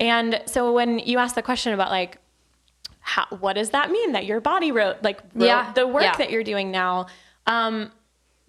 [0.00, 2.18] And so when you ask the question about like
[3.00, 6.16] how, what does that mean that your body wrote like wrote Yeah, the work yeah.
[6.16, 7.06] that you're doing now?
[7.46, 7.92] Um,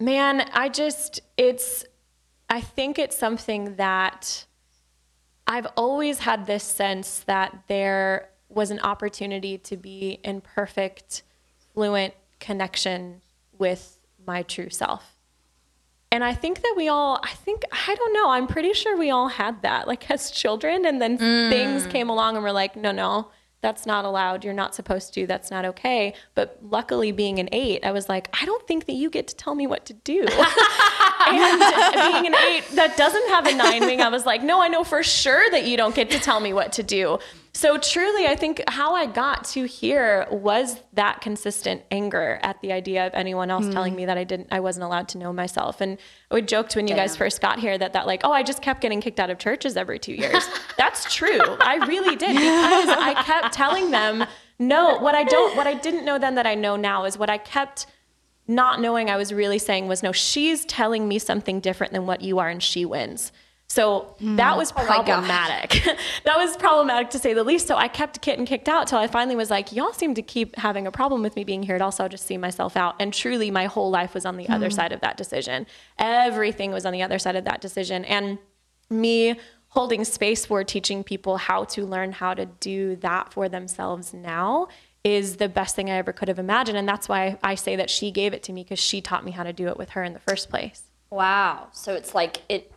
[0.00, 1.84] man, I just it's
[2.48, 4.46] I think it's something that
[5.46, 11.22] I've always had this sense that there was an opportunity to be in perfect,
[11.74, 13.22] fluent connection
[13.58, 15.11] with my true self.
[16.12, 19.10] And I think that we all, I think, I don't know, I'm pretty sure we
[19.10, 20.84] all had that like as children.
[20.84, 21.90] And then things mm.
[21.90, 23.30] came along and we're like, no, no,
[23.62, 24.44] that's not allowed.
[24.44, 25.26] You're not supposed to.
[25.26, 26.12] That's not okay.
[26.34, 29.36] But luckily, being an eight, I was like, I don't think that you get to
[29.36, 30.20] tell me what to do.
[31.26, 34.68] and being an eight that doesn't have a nine wing, I was like, no, I
[34.68, 37.20] know for sure that you don't get to tell me what to do.
[37.54, 42.72] So truly, I think how I got to here was that consistent anger at the
[42.72, 43.72] idea of anyone else mm.
[43.72, 45.82] telling me that I didn't, I wasn't allowed to know myself.
[45.82, 45.98] And
[46.30, 48.62] I would joked when you guys first got here that that like, oh, I just
[48.62, 50.48] kept getting kicked out of churches every two years.
[50.78, 51.40] That's true.
[51.60, 54.24] I really did because I kept telling them,
[54.58, 57.28] no, what I don't, what I didn't know then that I know now is what
[57.28, 57.86] I kept
[58.48, 62.22] not knowing I was really saying was no, she's telling me something different than what
[62.22, 63.30] you are, and she wins.
[63.72, 64.36] So hmm.
[64.36, 64.86] that was oh God.
[64.86, 65.82] problematic.
[66.24, 67.66] that was problematic to say the least.
[67.66, 70.56] So I kept getting kicked out till I finally was like, y'all seem to keep
[70.56, 71.76] having a problem with me being here.
[71.76, 72.96] At also, I'll just see myself out.
[73.00, 74.74] And truly, my whole life was on the other hmm.
[74.74, 75.66] side of that decision.
[75.96, 78.04] Everything was on the other side of that decision.
[78.04, 78.36] And
[78.90, 79.36] me
[79.68, 84.68] holding space for teaching people how to learn how to do that for themselves now
[85.02, 86.76] is the best thing I ever could have imagined.
[86.76, 89.30] And that's why I say that she gave it to me because she taught me
[89.30, 90.82] how to do it with her in the first place.
[91.08, 91.68] Wow.
[91.72, 92.70] So it's like it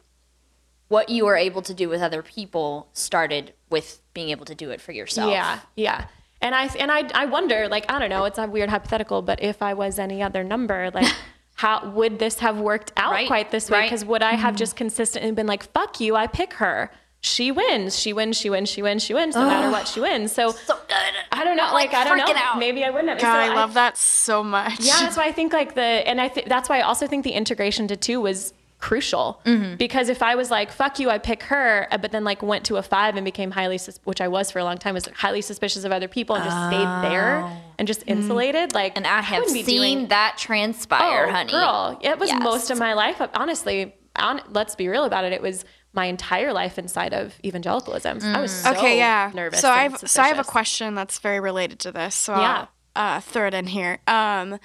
[0.88, 4.70] what you were able to do with other people started with being able to do
[4.72, 5.32] it for yourself.
[5.32, 6.06] Yeah, yeah.
[6.42, 9.42] And I and I I wonder, like, I don't know, it's a weird hypothetical, but
[9.42, 11.12] if I was any other number, like
[11.56, 13.80] how would this have worked out Right, quite this way?
[13.80, 13.86] right.
[13.90, 14.58] Because would I have mm-hmm.
[14.58, 16.92] just consistently been like, fuck you, I pick her.
[17.22, 20.32] She wins, she wins, she wins, she wins, she wins, no matter what she wins.
[20.32, 21.14] So, So good.
[21.32, 22.26] I don't know, I'm, like, I don't know.
[22.26, 22.60] freaking out.
[22.60, 23.20] Maybe I wouldn't have.
[23.20, 24.80] God, So I love that so much.
[24.82, 27.24] yeah, that's why I think like the, and I think that's why I also think
[27.24, 28.54] the integration to two was
[28.90, 29.76] crucial Mm-hmm.
[29.78, 32.64] because if I was like, fuck you, I pick her, uh, but then like went
[32.66, 35.08] to a five and became highly, sus- which I was for a long time, was
[35.24, 37.36] highly suspicious of other people and just stayed there
[37.80, 38.74] and just insulated.
[38.74, 38.98] Like, Oh.
[38.98, 41.52] and I have wouldn't seen doing- that transpire, oh, honey.
[41.52, 42.44] girl, it was Yes.
[42.44, 43.22] most of my life.
[43.34, 45.34] Honestly, on, let's be real about it.
[45.34, 48.20] It was my entire life inside of evangelicalism.
[48.24, 49.32] I was so okay, yeah.
[49.34, 49.62] nervous.
[49.62, 52.14] So and I've so I have a question that's very related to this.
[52.16, 52.66] So Yeah.
[52.96, 54.00] I'll uh, throw it in here.
[54.08, 54.60] Um,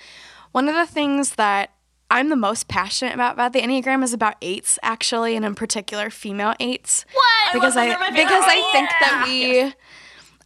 [0.53, 1.71] one of the things that
[2.11, 6.11] I'm the most passionate about about the Enneagram is about eights, actually, and in particular
[6.11, 7.07] female eights.
[7.13, 7.53] What?
[7.53, 8.25] Because I, those are my favorite.
[8.25, 9.75] because I think that we,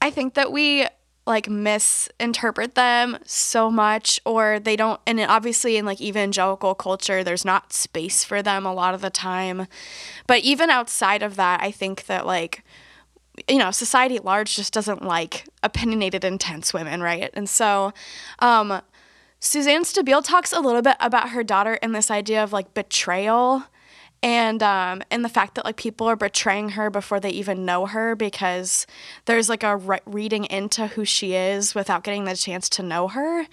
[0.02, 0.86] I think that we
[1.26, 5.00] like misinterpret them so much, or they don't.
[5.06, 9.10] And obviously, in like evangelical culture, there's not space for them a lot of the
[9.10, 9.66] time.
[10.26, 12.62] But even outside of that, I think that like
[13.48, 17.30] you know, society at large just doesn't like opinionated, intense women, right?
[17.34, 17.92] And so,
[18.38, 18.80] um,
[19.44, 23.64] Suzanne Stabile talks a little bit about her daughter and this idea of like betrayal
[24.22, 27.84] and um, and the fact that like people are betraying her before they even know
[27.84, 28.86] her because
[29.26, 33.06] there's like a re- reading into who she is without getting the chance to know
[33.08, 33.46] her.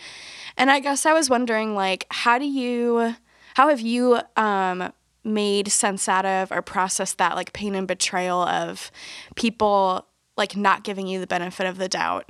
[0.56, 3.16] And I guess I was wondering like how do you
[3.56, 4.94] how have you um,
[5.26, 8.92] made sense out of or processed that like pain and betrayal of
[9.36, 12.30] people like not giving you the benefit of the doubt?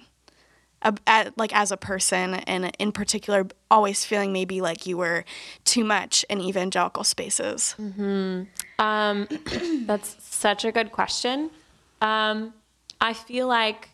[1.05, 5.23] At, like as a person and in particular always feeling maybe like you were
[5.63, 7.75] too much in evangelical spaces
[8.79, 9.27] Um,
[9.85, 11.51] that's such a good question.
[12.01, 12.53] Um,
[12.99, 13.89] I feel like,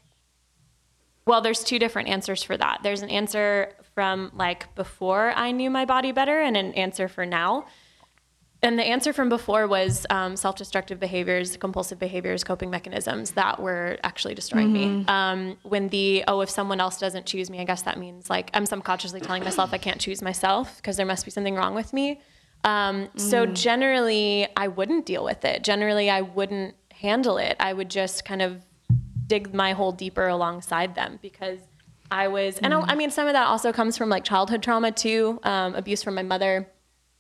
[1.25, 2.79] well, there's two different answers for that.
[2.83, 7.25] There's an answer from like before I knew my body better, and an answer for
[7.25, 7.65] now.
[8.63, 13.97] And the answer from before was um, self-destructive behaviors, compulsive behaviors, coping mechanisms that were
[14.03, 15.05] actually destroying me.
[15.07, 18.49] Um, when the oh, if someone else doesn't choose me, I guess that means like
[18.55, 21.93] I'm subconsciously telling myself I can't choose myself because there must be something wrong with
[21.93, 22.19] me.
[22.63, 25.63] Um, So generally, I wouldn't deal with it.
[25.63, 27.55] Generally, I wouldn't handle it.
[27.59, 28.65] I would just kind of
[29.27, 31.59] dig my hole deeper alongside them because
[32.09, 34.91] I was, and I, I mean, some of that also comes from like childhood trauma
[34.91, 36.67] too, um, abuse from my mother,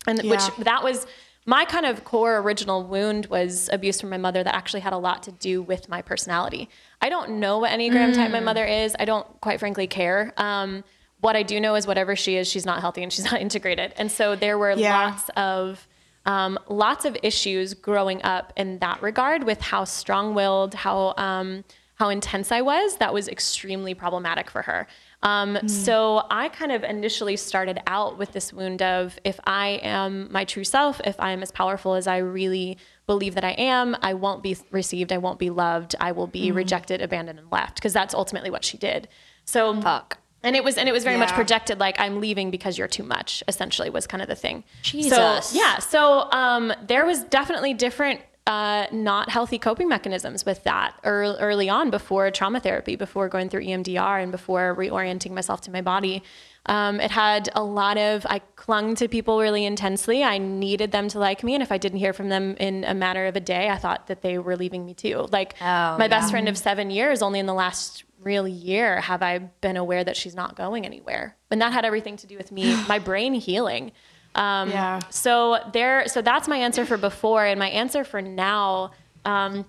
[0.07, 0.31] and Yeah.
[0.31, 1.05] which that was
[1.49, 4.97] my kind of core original wound was abuse from my mother that actually had a
[4.97, 6.69] lot to do with my personality.
[7.01, 8.95] I don't know what Enneagram type my mother is.
[8.99, 10.33] I don't quite frankly care.
[10.35, 10.83] Um,
[11.21, 13.93] what I do know is whatever she is, she's not healthy and she's not integrated.
[13.97, 15.05] And so there were Yeah.
[15.07, 15.87] lots of
[16.25, 21.63] um, lots of issues growing up in that regard with how strong-willed, how um,
[21.95, 22.97] how intense I was.
[22.97, 24.85] That was extremely problematic for her.
[25.23, 30.31] Um, So I kind of initially started out with this wound of if I am
[30.31, 33.95] my true self, if I am as powerful as I really believe that I am,
[34.01, 37.75] I won't be received, I won't be loved, I will be rejected, abandoned, and left
[37.75, 39.07] because that's ultimately what she did.
[39.45, 40.19] So Fuck.
[40.43, 43.03] and it was and it was very much projected like I'm leaving because you're too
[43.03, 43.43] much.
[43.47, 44.63] Essentially, was kind of the thing.
[44.81, 45.47] Jesus.
[45.47, 45.79] So yeah.
[45.79, 48.21] So um, there was definitely different.
[48.47, 53.49] Uh, not healthy coping mechanisms with that early, early on before trauma therapy, before going
[53.49, 56.23] through EMDR, and before reorienting myself to my body.
[56.65, 60.23] Um, it had a lot of, I clung to people really intensely.
[60.23, 61.55] I needed them to like me.
[61.55, 64.07] And if I didn't hear from them in a matter of a day, I thought
[64.07, 65.27] that they were leaving me too.
[65.29, 69.21] Like Oh, my best friend of seven years, only in the last real year have
[69.21, 71.35] I been aware that she's not going anywhere.
[71.51, 73.91] And that had everything to do with me, my brain healing.
[74.37, 74.99] Um, Yeah.
[75.09, 78.91] So there, so that's my answer for before, and my answer for now.
[79.25, 79.65] Um,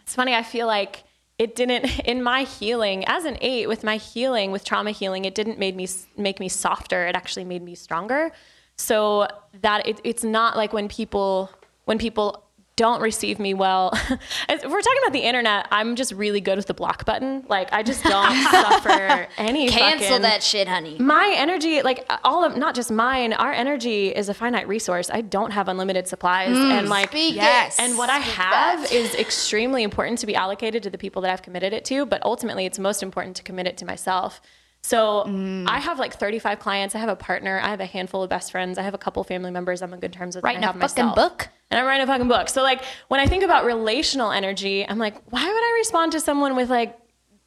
[0.00, 0.34] it's funny.
[0.34, 1.04] I feel like
[1.38, 5.24] it didn't in my healing as an eight with my healing with trauma healing.
[5.24, 7.06] It didn't made me make me softer.
[7.06, 8.32] It actually made me stronger.
[8.76, 9.28] So
[9.62, 11.50] that it, it's not like when people
[11.84, 12.44] when people
[12.78, 13.92] don't receive me well.
[14.48, 17.44] If we're talking about the internet, I'm just really good with the block button.
[17.48, 20.96] Like I just don't suffer any Cancel fucking- that shit, honey.
[20.98, 25.20] my energy like all of not just mine our energy is a finite resource i
[25.20, 27.78] don't have unlimited supplies mm, and like Speak Yes.
[27.78, 28.92] and what i have that.
[28.92, 32.22] is extremely important to be allocated to the people that i've committed it to but
[32.24, 34.40] ultimately it's most important to commit it to myself
[34.82, 35.68] so mm.
[35.68, 38.50] i have like 35 clients i have a partner i have a handful of best
[38.50, 40.80] friends i have a couple family members i'm on good terms with Writing a fucking
[40.80, 41.14] myself.
[41.14, 41.48] book?
[41.70, 44.98] and i'm writing a fucking book so like when i think about relational energy i'm
[44.98, 46.98] like why would i respond to someone with like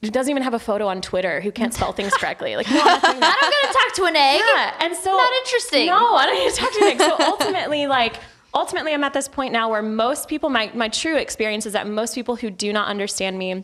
[0.02, 2.56] who doesn't even have a photo on Twitter, who can't spell things correctly.
[2.56, 3.38] Like, no, I'm not.
[3.42, 4.40] I'm gonna talk to an egg.
[4.40, 5.88] Yeah, and so Not interesting.
[5.88, 6.86] No, I don't need to talk to you.
[6.86, 7.00] Nick.
[7.00, 8.16] So ultimately, like
[8.54, 11.88] ultimately, I'm at this point now where most people, my my true experience is that
[11.88, 13.64] most people who do not understand me,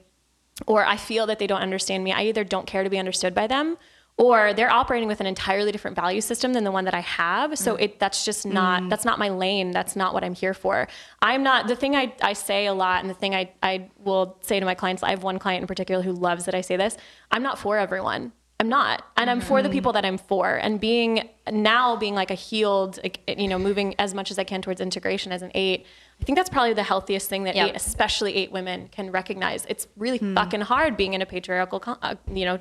[0.65, 3.35] or I feel that they don't understand me, I either don't care to be understood
[3.35, 3.77] by them,
[4.17, 7.57] or they're operating with an entirely different value system than the one that I have.
[7.57, 7.81] So mm.
[7.81, 8.89] it that's just not mm.
[8.89, 9.71] that's not my lane.
[9.71, 10.87] That's not what I'm here for.
[11.21, 14.37] I'm not the thing I, I say a lot and the thing I, I will
[14.41, 16.77] say to my clients, I have one client in particular who loves that I say
[16.77, 16.97] this.
[17.31, 18.31] I'm not for everyone.
[18.59, 19.03] I'm not.
[19.15, 20.55] And I'm for the people that I'm for.
[20.55, 24.43] And being now being like a healed, like, you know, moving as much as I
[24.43, 25.85] can towards integration as an eight,
[26.19, 27.69] I think that's probably the healthiest thing that Yep.
[27.69, 29.65] eight, especially eight women can recognize.
[29.69, 32.59] It's really fucking hard being in a patriarchal, uh, you know,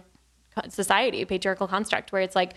[0.68, 2.52] society, patriarchal construct where it's like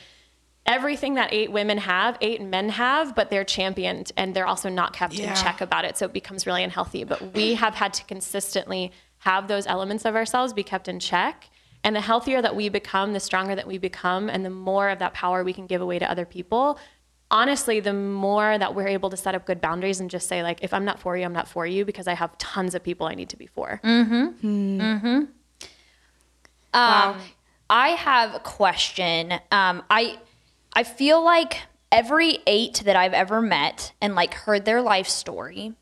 [0.66, 4.92] everything that eight women have, eight men have, but they're championed and they're also not
[4.92, 5.98] kept in check about it.
[5.98, 7.06] So it becomes really unhealthy.
[7.06, 11.50] But we have had to consistently have those elements of ourselves be kept in check.
[11.84, 15.00] And the healthier that we become, the stronger that we become, and the more of
[15.00, 16.78] that power we can give away to other people.
[17.32, 20.60] Honestly, the more that we're able to set up good boundaries and just say, like,
[20.62, 23.08] if I'm not for you, I'm not for you because I have tons of people
[23.08, 23.80] I need to be for.
[23.84, 24.26] Hmm.
[24.42, 25.24] Hmm.
[26.74, 27.18] Um,
[27.70, 29.34] I have a question.
[29.52, 30.20] Um, I
[30.74, 31.62] I feel like
[31.92, 35.74] every eight that I've ever met and like heard their life story,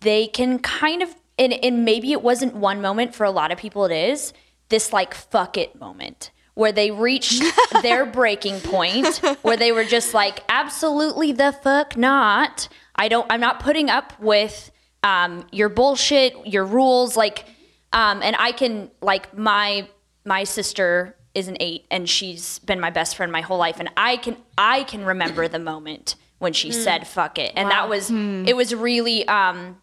[0.00, 3.58] they can kind of and, and maybe it wasn't one moment for a lot of
[3.58, 3.84] people.
[3.84, 4.32] It is
[4.68, 7.42] this like fuck it moment where they reached
[7.82, 12.68] their breaking point where they were just like absolutely the fuck not.
[12.94, 13.26] I don't.
[13.30, 14.70] I'm not putting up with
[15.02, 17.44] um, your bullshit, your rules, like.
[17.92, 19.88] Um, and I can like my
[20.24, 23.90] my sister is an eight and she's been my best friend my whole life and
[23.96, 28.10] i can i can remember the moment when she said fuck it and that was
[28.10, 29.76] it was really um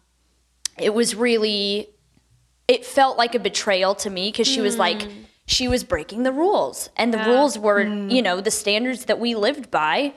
[0.78, 1.88] it was really
[2.68, 5.06] it felt like a betrayal to me because she was like
[5.46, 9.34] she was breaking the rules and the rules were you know the standards that we
[9.34, 10.12] lived by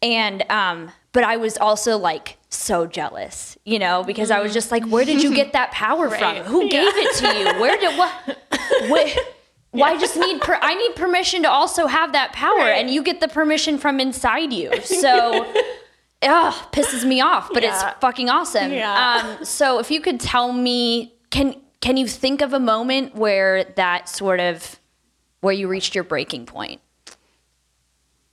[0.00, 4.70] and um but i was also like so jealous you know because i was just
[4.70, 6.42] like where did you get that power from Right.
[6.42, 8.10] who gave it to you where did what
[8.90, 9.14] where,
[9.72, 12.78] why just need per, I need permission to also have that power Right.
[12.78, 14.70] and you get the permission from inside you.
[14.84, 15.46] So
[16.22, 17.72] ugh, pisses me off, but Yeah.
[17.90, 18.70] it's fucking awesome.
[18.72, 19.36] Yeah.
[19.38, 23.64] Um, so if you could tell me can can you think of a moment where
[23.64, 24.80] that sort of
[25.42, 26.80] where you reached your breaking point?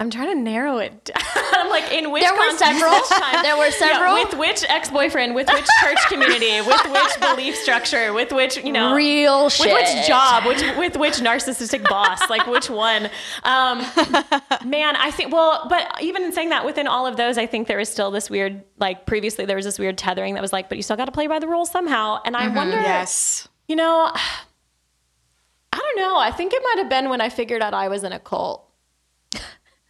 [0.01, 1.17] I'm trying to narrow it down.
[1.51, 2.93] I'm like, in which There were several.
[3.43, 4.13] There were Yeah, several.
[4.13, 8.93] with which ex-boyfriend, with which church community, with which belief structure, with which, you know,
[8.95, 9.73] Real with shit.
[9.73, 13.09] With which job, which with which narcissistic boss, like which one?
[13.43, 13.79] Um,
[14.65, 15.33] man, I think.
[15.33, 18.09] Well, but even in saying that, within all of those, I think there is still
[18.09, 20.95] this weird, like previously there was this weird tethering that was like, but you still
[20.97, 22.21] got to play by the rules somehow.
[22.23, 23.38] And I wonder, Yes.
[23.69, 24.11] You know,
[25.73, 26.17] I don't know.
[26.17, 28.65] I think it might have been when I figured out I was in a cult.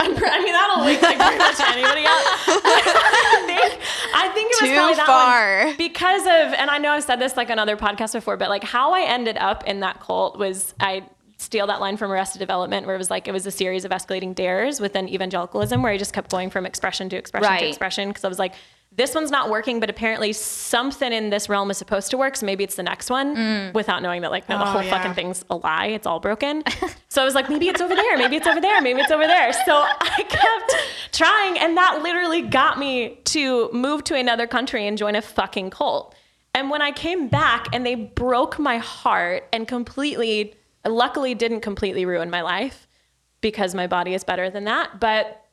[0.01, 2.07] I mean, that'll wake like pretty much anybody up.
[2.47, 3.81] I think,
[4.15, 5.65] I think it was Too probably that far.
[5.65, 8.49] one because of, and I know I've said this like on other podcasts before, but
[8.49, 11.03] like how I ended up in that cult was I
[11.37, 13.91] steal that line from Arrested Development, where it was like it was a series of
[13.91, 18.09] escalating dares within evangelicalism, where I just kept going from expression to expression to expression
[18.09, 18.53] because I was like,
[18.99, 22.35] this one's not working, but apparently something in this realm is supposed to work.
[22.35, 23.73] So maybe it's the next one mm.
[23.73, 24.89] without knowing that, like, no, the Oh, whole yeah.
[24.97, 25.87] fucking thing's a lie.
[25.87, 26.63] It's all broken.
[27.09, 28.17] so I was like, maybe it's over there.
[28.17, 28.81] Maybe it's over there.
[28.81, 29.53] Maybe it's over there.
[29.53, 30.75] So I kept
[31.11, 31.57] trying.
[31.59, 36.13] And that literally got me to move to another country and join a fucking cult.
[36.53, 42.05] And when I came back and they broke my heart and completely, luckily didn't completely
[42.05, 42.87] ruin my life
[43.41, 45.45] because my body is better than that, but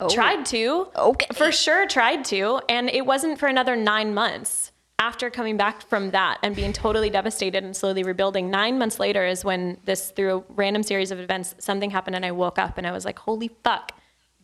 [0.00, 0.08] Oh.
[0.08, 0.88] tried to.
[0.96, 1.26] Okay.
[1.32, 2.60] For sure tried to.
[2.68, 7.10] And it wasn't for another nine months after coming back from that and being totally
[7.10, 8.50] devastated and slowly rebuilding.
[8.50, 12.24] Nine months later is when this, through a random series of events, something happened and
[12.24, 13.92] I woke up and I was like, holy fuck,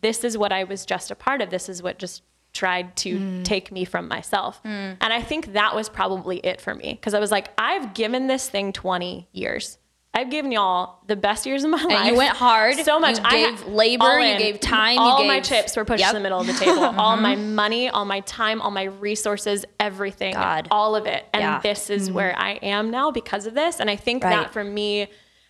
[0.01, 1.49] this is what I was just a part of.
[1.49, 2.23] This is what just
[2.53, 3.43] tried to hmm.
[3.43, 4.59] take me from myself.
[4.63, 4.93] Hmm.
[4.99, 8.27] And I think that was probably it for me because I was like, I've given
[8.27, 9.77] this thing 20 years.
[10.13, 12.05] I've given y'all the best years of my life.
[12.07, 12.75] you went hard.
[12.75, 13.17] So much.
[13.17, 16.09] You I gave labor, you gave time, you All my chips were pushed Yep.
[16.09, 16.83] to the middle of the table.
[16.99, 20.33] all my money, all my time, all my resources, everything.
[20.33, 20.67] God.
[20.69, 21.25] All of it.
[21.33, 21.59] And Yeah.
[21.61, 23.79] this is where I am now because of this.
[23.79, 24.31] And I think Right.
[24.31, 25.07] that for me,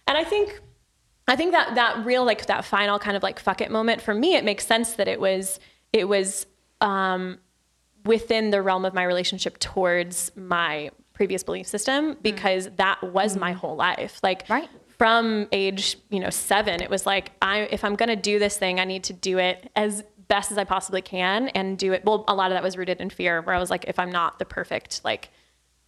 [0.08, 0.60] and I think
[1.28, 4.14] I think that that real like that final kind of like fuck it moment for
[4.14, 5.60] me, it makes sense that it was
[5.94, 6.46] it was
[6.82, 7.40] um,
[8.06, 10.90] within the realm of my relationship towards my
[11.22, 12.24] previous belief system mm.
[12.24, 13.56] because that was my mm.
[13.58, 14.20] whole life.
[14.24, 14.68] Like Right.
[14.98, 18.80] from age you know seven, it was like I if I'm gonna do this thing,
[18.80, 22.04] I need to do it as best as I possibly can and do it.
[22.06, 24.12] Well, a lot of that was rooted in fear, where I was like, if I'm
[24.12, 25.30] not the perfect like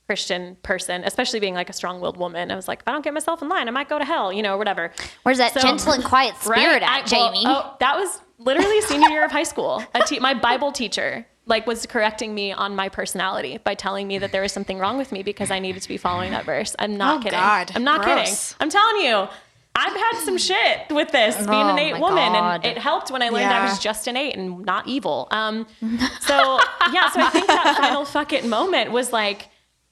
[0.05, 2.51] Christian person, especially being like a strong-willed woman.
[2.51, 4.33] I was like, if I don't get myself in line, I might go to hell,
[4.33, 4.91] you know, whatever.
[5.23, 6.83] Where's that So- gentle and quiet spirit Right?
[6.83, 7.45] at, I- well, Jamie?
[7.47, 9.81] oh, that was literally senior year of high school.
[9.95, 14.17] A te- my Bible teacher like was correcting me on my personality by telling me
[14.19, 16.75] that there was something wrong with me because I needed to be following that verse.
[16.79, 17.39] I'm not Oh, kidding.
[17.39, 17.71] God.
[17.75, 18.53] I'm not Gross.
[18.53, 18.57] kidding.
[18.61, 19.27] I'm telling you.
[19.75, 22.61] I've had some shit with this being Oh an eight woman, God.
[22.63, 25.27] and it helped when I learned I was just an eight and not evil.
[25.31, 25.65] Um,
[26.21, 26.59] so
[26.93, 29.49] yeah, so I think that final fuck it moment was like,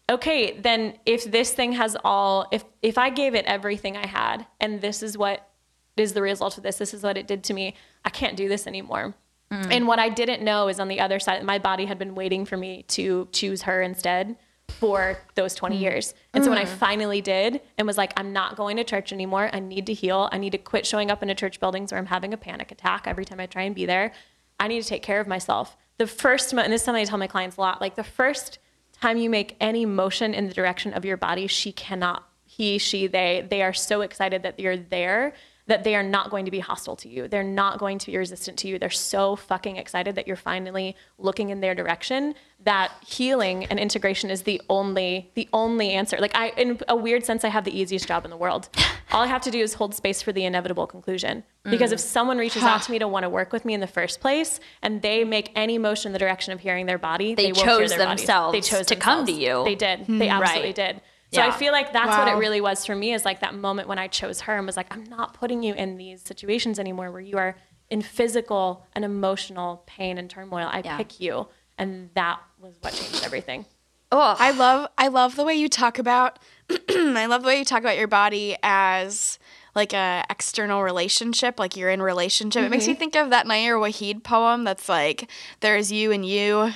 [0.08, 4.46] okay, then if this thing has all, if if I gave it everything I had,
[4.60, 5.50] and this is what
[5.98, 7.74] is the result of this, this is what it did to me,
[8.06, 9.16] I can't do this anymore.
[9.52, 9.68] Mm.
[9.72, 12.46] And what I didn't know is on the other side, my body had been waiting
[12.46, 14.38] for me to choose her instead
[14.70, 15.82] for those 20 mm.
[15.82, 16.14] years.
[16.34, 16.70] And so when I mm.
[16.70, 20.30] finally did and was like, I'm not going to church anymore, I need to heal.
[20.32, 23.06] I need to quit showing up into church buildings where I'm having a panic attack
[23.06, 24.14] every time I try and be there.
[24.60, 25.76] I need to take care of myself.
[25.98, 28.04] The first, mo- and this is something I tell my clients a lot, like the
[28.04, 28.60] first
[28.94, 33.08] time you make any motion in the direction of your body, she cannot, he, she,
[33.08, 35.34] they, they are so excited that you're there
[35.72, 37.30] that they are not going to be hostile to you.
[37.30, 38.78] They're not going to be resistant to you.
[38.78, 44.30] They're so fucking excited that you're finally looking in their direction that healing and integration
[44.30, 46.18] is the only the only answer.
[46.20, 48.68] Like I in a weird sense I have the easiest job in the world.
[49.14, 51.44] All I have to do is hold space for the inevitable conclusion.
[51.64, 52.04] Because if mm.
[52.04, 54.60] someone reaches out to me to want to work with me in the first place
[54.82, 57.96] and they make any motion in the direction of hearing their body, They hear chose
[57.96, 59.64] themselves They chose to come to you.
[59.64, 60.08] They did.
[60.08, 60.34] They hmm.
[60.34, 60.76] absolutely Right.
[60.76, 61.02] did.
[61.34, 63.88] So I feel like that's what it really was for me is like that moment
[63.88, 67.10] when I chose her and was like, I'm not putting you in these situations anymore
[67.12, 67.56] where you are
[67.90, 70.68] in physical and emotional pain and turmoil.
[70.72, 70.98] I Yeah.
[70.98, 71.48] pick you.
[71.78, 73.66] And that was what changed everything.
[74.14, 76.38] Oh, I love I love the way you talk about
[76.90, 79.40] I love the way you talk about your body as
[79.74, 82.64] like a external relationship, like you're in a relationship.
[82.64, 82.92] It makes Mm-hmm.
[82.92, 85.30] me think of that Nayyirah Waheed poem that's like
[85.62, 86.72] there's you and you.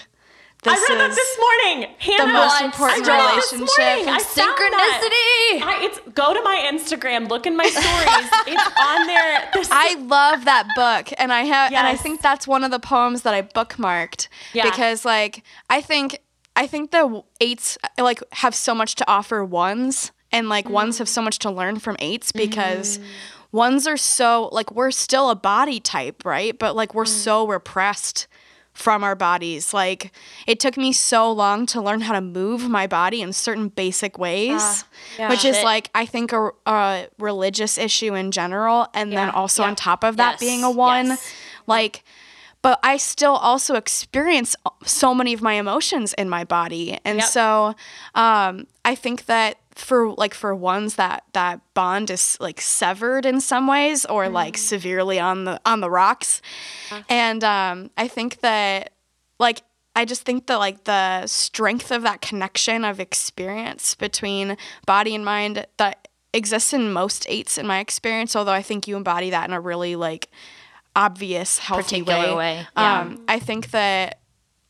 [0.66, 1.96] This I read that this morning.
[2.00, 4.10] Hannah, the most important relationship.
[4.10, 4.20] I.
[4.20, 5.62] Synchronicity.
[5.62, 8.30] I, it's go to my Instagram, look in my stories.
[8.48, 9.50] it's on there.
[9.72, 13.22] I love that book, and I have, and I think that's one of the poems
[13.22, 14.64] that I bookmarked Yeah.
[14.64, 16.20] because, like, I think
[16.56, 20.74] I think the eights like have so much to offer ones, and like mm-hmm.
[20.74, 22.50] ones have so much to learn from eights mm-hmm.
[22.50, 23.00] because
[23.52, 26.58] ones are so like we're still a body type, right?
[26.58, 27.10] But like we're mm.
[27.10, 28.28] so repressed
[28.76, 29.74] from our bodies.
[29.74, 30.12] Like
[30.46, 34.20] it took me so long to learn how to move my body in certain basic
[34.20, 34.84] ways,
[35.18, 35.30] yeah.
[35.30, 35.66] which is Shit.
[35.66, 39.70] like I think a, a religious issue in general, and then also yeah.
[39.70, 41.34] on top of that Yes, being a one, yes.
[41.66, 42.04] like.
[42.62, 47.28] But I still also experience so many of my emotions in my body, and Yep.
[47.28, 47.76] so
[48.16, 53.42] um, I think that for like for ones that that bond is like severed in
[53.42, 56.42] some ways or like severely on the on the rocks,
[57.10, 58.94] and um, I think that
[59.40, 59.62] like
[59.96, 65.24] I just think that like the strength of that connection of experience between body and
[65.24, 68.36] mind that exists in most eights in my experience.
[68.36, 70.30] Although I think you embody that in a really like
[70.96, 72.58] obvious, healthy Particular way.
[72.58, 73.02] way, yeah.
[73.02, 74.20] Um, I think that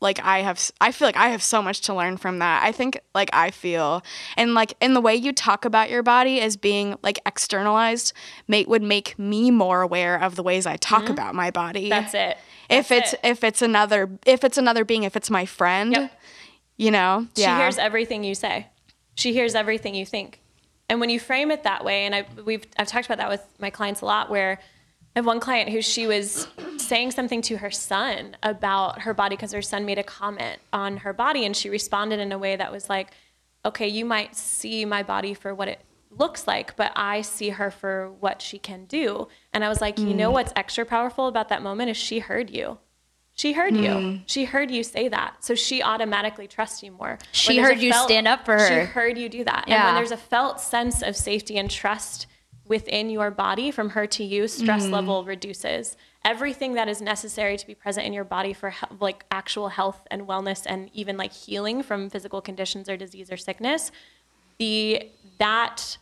[0.02, 2.64] like I have I feel like I have so much to learn from that.
[2.64, 4.04] I think like I feel
[4.38, 8.14] and like in the way you talk about your body as being like externalized
[8.48, 11.90] make would make me more aware of the ways I talk about my body.
[11.90, 11.90] Mm-hmm.
[11.90, 12.38] That's it.
[12.70, 13.20] if it's it.
[13.24, 16.12] if it's another if it's another being if it's my friend, Yep.
[16.78, 17.28] you know.
[17.36, 17.58] She yeah.
[17.60, 18.68] hears everything you say.
[19.16, 20.42] She hears everything you think.
[20.90, 23.44] And when you frame it that way, and I we've I've talked about that with
[23.60, 24.60] my clients a lot, where
[25.16, 26.48] I have one client who she was
[26.78, 30.98] saying something to her son about her body because her son made a comment on
[30.98, 33.12] her body, and she responded in a way that was like,
[33.64, 35.80] "Okay, you might see my body for what it
[36.12, 39.98] looks like, but I see her for what she can do." And I was like,
[39.98, 40.16] "You Mm.
[40.16, 42.80] know what's extra powerful about that moment is she heard you."
[43.38, 43.84] She heard Mm.
[43.84, 44.20] you.
[44.28, 45.44] She heard you say that.
[45.44, 47.20] So she automatically trusts you more.
[47.32, 48.68] She heard you stand up for her.
[48.68, 49.66] She heard you do that.
[49.68, 52.28] And when there's a felt sense of safety and trust
[52.68, 54.94] within your body from her to you, stress Mm-hmm.
[54.94, 55.96] level reduces.
[56.24, 60.02] Everything that is necessary to be present in your body for he- like actual health
[60.10, 63.92] and wellness and even like healing from physical conditions or disease or sickness,
[64.58, 65.98] the that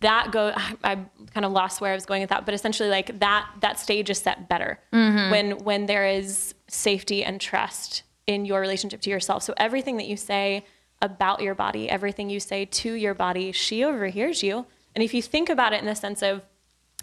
[0.00, 0.52] that go
[0.84, 0.96] I
[1.34, 4.10] kind of lost where I was going with that, but essentially like that that stage
[4.10, 5.30] is set better Mm-hmm.
[5.30, 9.42] when when there is safety and trust in your relationship to yourself.
[9.42, 10.64] So everything that you say
[11.00, 14.66] about your body, everything you say to your body, she overhears you.
[14.94, 16.42] And if you think about it in the sense of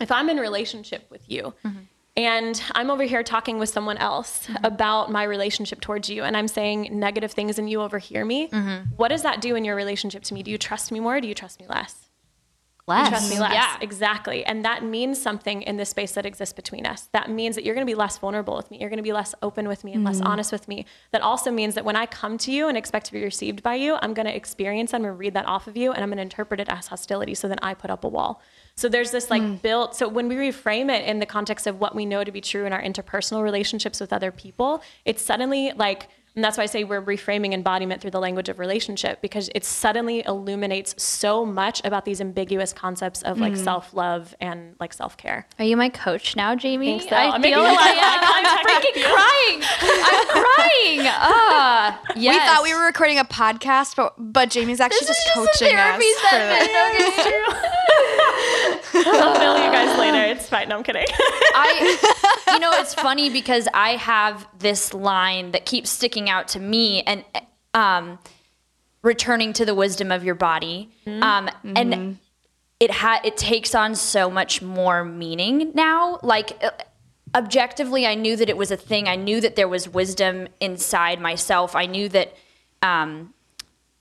[0.01, 1.79] if I'm in relationship with you mm-hmm.
[2.17, 4.65] and I'm over here talking with someone else mm-hmm.
[4.65, 8.89] about my relationship towards you and I'm saying negative things and you overhear me, mm-hmm.
[8.95, 10.43] what does that do in your relationship to me?
[10.43, 12.04] Do you trust me more or do you trust me less?
[12.88, 13.09] Less.
[13.09, 13.53] trust me less.
[13.53, 13.77] Yeah.
[13.81, 14.45] Exactly.
[14.45, 17.09] And that means something in the space that exists between us.
[17.13, 18.77] That means that you're going to be less vulnerable with me.
[18.79, 20.25] You're going to be less open with me and less mm.
[20.25, 20.86] honest with me.
[21.11, 23.75] That also means that when I come to you and expect to be received by
[23.75, 26.09] you, I'm going to experience, I'm going to read that off of you, and I'm
[26.09, 27.33] going to interpret it as hostility.
[27.33, 28.41] So then I put up a wall.
[28.75, 29.59] So there's this like mm.
[29.63, 32.41] built, so when we reframe it in the context of what we know to be
[32.41, 36.67] true in our interpersonal relationships with other people, it's suddenly like, and that's why I
[36.67, 41.81] say we're reframing embodiment through the language of relationship because it suddenly illuminates so much
[41.86, 45.47] about these ambiguous concepts of like self love and like self care.
[45.59, 46.99] Are you my coach now, Jamie?
[46.99, 47.15] think so.
[47.15, 48.19] I I'm feel making like I of eye am.
[48.23, 49.63] I'm contact with freaking crying.
[50.03, 51.11] I'm crying.
[51.11, 52.33] Ah, yes.
[52.33, 55.61] We thought we were recording a podcast, but but Jamie's actually This is just just
[55.61, 56.19] a coaching therapy us.
[56.21, 57.31] for session.
[57.31, 57.84] the- Okay.
[59.05, 60.15] I'll bill you guys later.
[60.35, 60.69] It's fine.
[60.69, 61.05] No, I'm kidding.
[61.09, 66.59] I, you know, it's funny because I have this line that keeps sticking out to
[66.59, 67.23] me, and
[67.73, 68.19] um,
[69.01, 72.17] returning to the wisdom of your body, um, and
[72.79, 76.19] it ha- it takes on so much more meaning now.
[76.23, 76.71] Like uh,
[77.33, 79.07] objectively, I knew that it was a thing.
[79.07, 81.75] I knew that there was wisdom inside myself.
[81.75, 82.33] I knew that.
[82.81, 83.33] Um,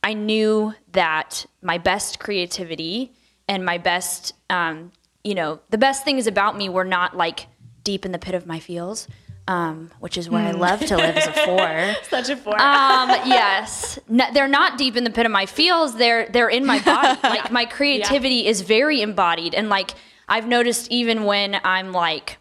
[0.02, 3.12] I knew that my best creativity
[3.48, 4.92] and my best, um,
[5.22, 7.46] you know, the best things about me were not like
[7.82, 9.08] deep in the pit of my feels,
[9.46, 11.94] um, which is where I love to live as a four.
[12.08, 12.58] Such a four.
[12.60, 15.96] Um, yes, no, they're not deep in the pit of my feels.
[15.96, 17.18] They're they're in my body.
[17.22, 19.90] Like my creativity is very embodied, and like
[20.28, 22.38] I've noticed even when I'm like.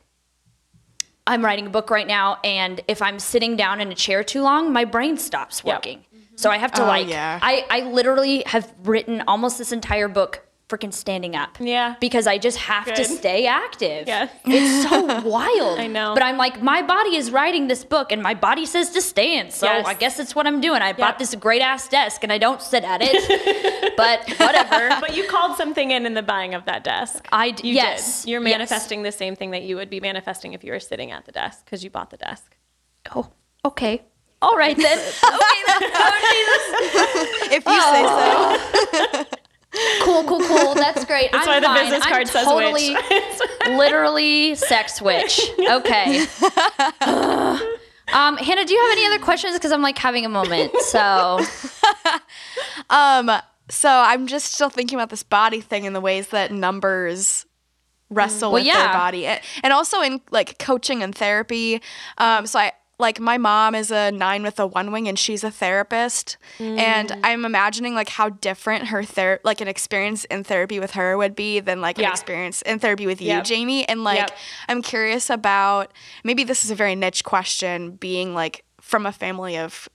[1.26, 4.41] I'm writing a book right now, and if I'm sitting down in a chair too
[4.41, 5.76] long, my brain stops Yep.
[5.78, 6.06] working.
[6.36, 7.39] So I have to Oh, like, yeah.
[7.41, 11.57] I, I literally have written almost this entire book freaking standing up.
[11.59, 11.95] Yeah.
[11.99, 14.07] Because I just have to stay active.
[14.07, 14.30] Yeah.
[14.45, 15.80] It's so wild.
[15.80, 16.14] I know.
[16.14, 19.51] But I'm like, my body is writing this book and my body says to stand.
[19.53, 19.86] So Yes.
[19.86, 20.82] I guess that's what I'm doing.
[20.82, 23.93] I bought this great ass desk and I don't sit at it.
[23.97, 24.89] but whatever.
[25.01, 27.28] but you called something in in the buying of that desk.
[27.32, 28.24] I d- You yes.
[28.24, 28.32] did.
[28.32, 28.53] You're yes.
[28.53, 31.32] manifesting the same thing that you would be manifesting if you were sitting at the
[31.32, 32.55] desk because you bought the desk.
[33.16, 33.30] Oh,
[33.66, 34.01] okay.
[34.41, 34.97] All right then.
[34.97, 35.91] okay then.
[35.93, 39.38] Oh, if you say so.
[40.04, 40.76] Cool, cool, cool.
[40.76, 41.32] That's great.
[41.32, 41.84] That's I'm why the fine.
[41.86, 43.40] business I'm card says totally, witch.
[43.70, 45.42] literally sex witch.
[45.60, 46.20] Okay.
[47.02, 49.54] um, Hannah, do you have any other questions?
[49.56, 50.72] Because I'm like having a moment.
[50.82, 51.40] So
[52.90, 53.32] Um,
[53.70, 57.46] so I'm just still thinking about this body thing and the ways that numbers
[58.10, 58.84] wrestle Well, with yeah.
[58.86, 61.82] their body, and, and also in like coaching and therapy.
[62.18, 65.44] Um, so I like my mom is a nine with a one wing, and she's
[65.44, 67.20] a therapist, and mm.
[67.24, 71.36] I'm imagining like how different her ther like an experience in therapy with her would
[71.36, 73.44] be than like an experience in therapy with you, Yep.
[73.46, 73.88] Jamie.
[73.88, 74.38] And like Yep.
[74.70, 75.91] I'm curious about
[76.24, 79.89] maybe this is a very niche question, being like from a family of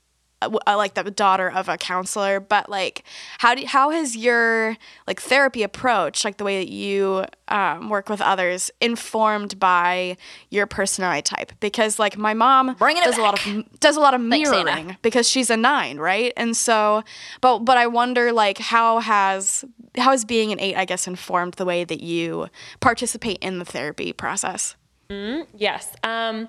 [0.66, 3.02] like the daughter of a counselor but like
[3.38, 4.76] how do how has your
[5.06, 10.16] like therapy approach like the way that you um, work with others informed by
[10.50, 11.52] your personality type?
[11.60, 14.50] Because like my mom Bringing it does a lot of does a lot of Thanks,
[14.50, 16.32] mirroring because she's a nine right?
[16.36, 17.02] And so
[17.40, 19.64] but but I wonder like how has
[19.96, 22.48] how has being an eight I guess informed the way that you
[22.80, 24.76] participate in the therapy process?
[25.10, 25.94] Yes.
[26.02, 26.48] Um,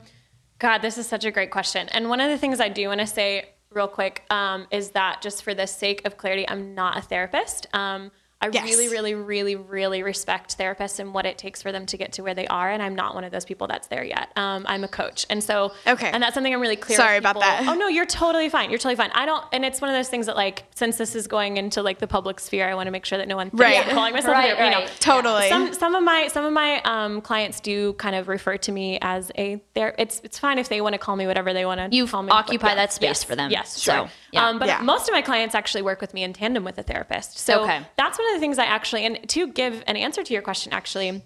[0.60, 1.88] God, this is such a great question.
[1.90, 5.22] And one of the things I do want to say real quick um, is that
[5.22, 7.67] just for the sake of clarity, I'm not a therapist.
[7.74, 8.11] Um,
[8.42, 8.64] I Yes.
[8.64, 12.24] really, really, really, really respect therapists and what it takes for them to get to
[12.24, 12.70] where they are.
[12.72, 14.30] And I'm not one of those people that's there yet.
[14.38, 15.26] Um, I'm a coach.
[15.30, 16.10] And so, Okay.
[16.10, 17.68] And that's something I'm really clear Sorry about that.
[17.68, 18.70] Oh, no, you're totally fine.
[18.70, 19.12] You're totally fine.
[19.14, 21.82] I don't, and it's one of those things that, like, since this is going into
[21.82, 23.86] like the public sphere, I want to make sure that no one Right.
[23.86, 24.98] I'm calling myself, Right, a- you know, right.
[25.02, 25.50] Totally.
[25.50, 29.00] some some of my some of my um, clients do kind of refer to me
[29.02, 29.94] as a there.
[29.98, 31.96] It's it's fine if they want to call me whatever they want to.
[31.96, 32.30] You call me.
[32.32, 32.76] occupy Yeah.
[32.76, 33.24] that space Yes.
[33.26, 33.52] for them.
[33.52, 34.48] Yes, So, yeah.
[34.48, 34.80] Um, but Yeah.
[34.82, 37.38] most of my clients actually work with me in tandem with a therapist.
[37.40, 37.82] So Okay.
[37.98, 40.74] that's one of the things I actually and to give an answer to your question
[40.74, 41.22] actually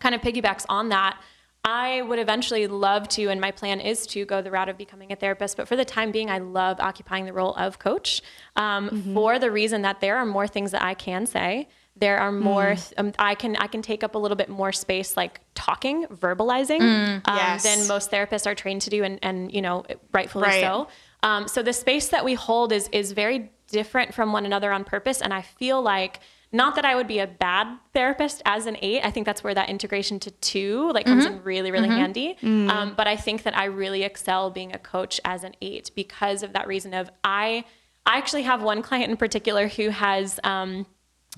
[0.00, 1.20] kind of piggybacks on that.
[1.64, 5.12] I would eventually love to, and my plan is to go the route of becoming
[5.12, 5.56] a therapist.
[5.56, 8.20] But for the time being, I love occupying the role of coach
[8.56, 9.14] um, Mm-hmm.
[9.14, 11.68] for the reason that there are more things that I can say.
[11.94, 12.72] There are more.
[12.72, 12.92] Mm.
[12.98, 16.80] Um, I can I can take up a little bit more space, like talking, verbalizing,
[16.80, 17.28] Mm.
[17.28, 17.62] um, Yes.
[17.62, 20.62] than most therapists are trained to do, and and you know rightfully Right.
[20.62, 20.88] so.
[21.22, 24.84] Um, so the space that we hold is is very different from one another on
[24.84, 26.20] purpose, and I feel like
[26.54, 29.00] not that I would be a bad therapist as an eight.
[29.02, 32.36] I think that's where that integration to two like comes in really really handy.
[32.70, 36.42] Um, but I think that I really excel being a coach as an eight because
[36.42, 37.64] of that reason of I
[38.04, 40.38] I actually have one client in particular who has.
[40.44, 40.86] Um,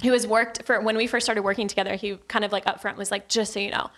[0.03, 2.97] who has worked for when we first started working together he kind of like upfront
[2.97, 3.89] was like just so you know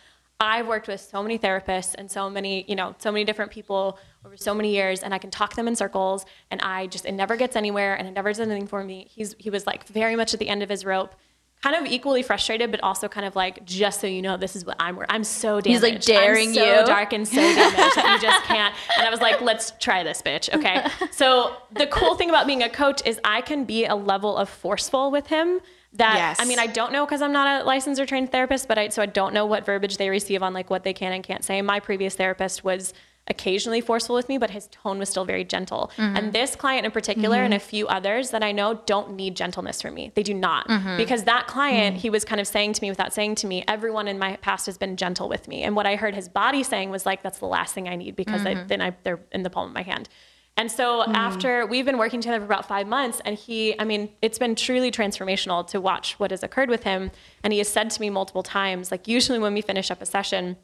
[0.40, 3.98] i've worked with so many therapists and so many you know so many different people
[4.24, 7.12] over so many years and i can talk them in circles and i just it
[7.12, 9.06] never gets anywhere and it never does anything for me.
[9.10, 11.14] He's he was like very much at the end of his rope
[11.62, 14.66] kind of equally frustrated but also kind of like just so you know this is
[14.66, 15.66] what i'm i'm so damaged.
[15.66, 16.86] He's, like, daring I'm so you.
[16.86, 20.20] dark and so damaged that you just can't and i was like let's try this
[20.22, 20.86] bitch okay?
[21.12, 24.48] So the cool thing about being a coach is i can be a level of
[24.50, 25.60] forceful with him
[25.96, 26.36] that Yes.
[26.40, 28.88] I mean I don't know because I'm not a licensed or trained therapist, but I
[28.88, 31.44] so I don't know what verbiage they receive on like what they can and can't
[31.44, 31.60] say.
[31.62, 32.92] My previous therapist was
[33.28, 35.90] occasionally forceful with me, but his tone was still very gentle.
[35.96, 36.16] Mm-hmm.
[36.16, 37.66] And this client in particular and a mm-hmm.
[37.66, 40.12] few others that I know don't need gentleness from me.
[40.14, 40.68] They do not.
[40.68, 40.96] Mm-hmm.
[40.96, 44.06] Because that client, he was kind of saying to me without saying to me, everyone
[44.06, 45.64] in my past has been gentle with me.
[45.64, 48.14] And what I heard his body saying was like, that's the last thing I need
[48.14, 50.08] because I, then I, they're in the palm of my hand.
[50.56, 51.14] And so hmm.
[51.14, 54.54] after we've been working together for about five months, and he, I mean, it's been
[54.54, 57.10] truly transformational to watch what has occurred with him.
[57.42, 60.06] And he has said to me multiple times, like usually when we finish up a
[60.06, 60.56] session,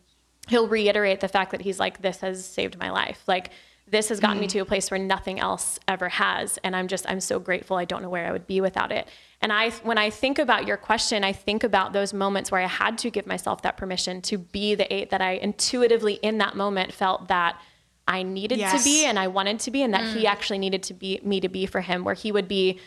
[0.49, 3.23] he'll reiterate the fact that he's like, this has saved my life.
[3.27, 3.51] Like
[3.87, 4.53] this has gotten me hmm.
[4.53, 6.59] to a place where nothing else ever has.
[6.65, 7.77] And I'm just, I'm so grateful.
[7.77, 9.07] I don't know where I would be without it.
[9.43, 12.67] And I, when I think about your question, I think about those moments where I
[12.67, 16.57] had to give myself that permission to be the eight that I intuitively in that
[16.57, 17.61] moment felt that
[18.07, 18.83] I needed Yes.
[18.83, 21.41] to be and I wanted to be, and that he actually needed to be me
[21.41, 22.81] to be for him, where he would be.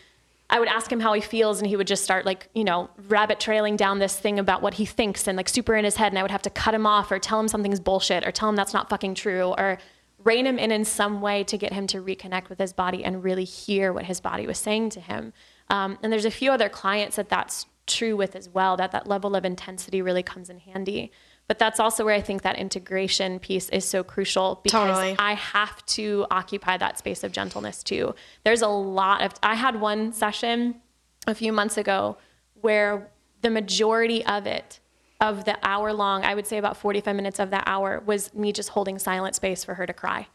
[0.47, 2.89] I would ask him how he feels, and he would just start like, you know,
[3.07, 6.11] rabbit trailing down this thing about what he thinks and like super in his head.
[6.11, 8.47] And I would have to cut him off or tell him something's bullshit or tell
[8.49, 9.79] him that's not fucking true or
[10.23, 13.23] rein him in in some way to get him to reconnect with his body and
[13.23, 15.33] really hear what his body was saying to him.
[15.69, 19.07] Um, and there's a few other clients that that's true with as well, that that
[19.07, 21.11] level of intensity really comes in handy.
[21.47, 25.15] But that's also where I think that integration piece is so crucial because Totally.
[25.19, 28.15] I have to occupy that space of gentleness too.
[28.43, 30.81] There's a lot of, I had one session
[31.27, 32.17] a few months ago
[32.61, 34.79] where the majority of it,
[35.21, 38.51] of the hour long, I would say about 45 minutes of that hour, was me
[38.51, 40.27] just holding silent space for her to cry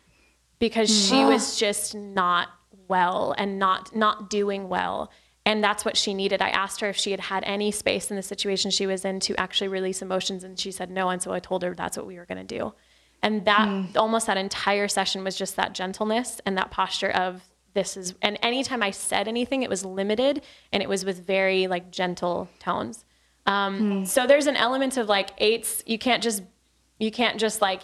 [0.60, 1.28] because she mm.
[1.28, 2.48] was just not
[2.88, 5.10] well and not not doing well
[5.46, 6.42] and that's what she needed.
[6.42, 9.20] I asked her if she had had any space in the situation she was in
[9.20, 12.06] to actually release emotions and she said no and so i told her that's what
[12.06, 12.74] we were going to do.
[13.22, 17.96] And that almost that entire session was just that gentleness and that posture of this
[17.96, 21.90] is and anytime i said anything it was limited and it was with very like
[21.90, 23.04] gentle tones.
[23.46, 26.42] Um, so there's an element of like eights you can't just
[26.98, 27.82] you can't just like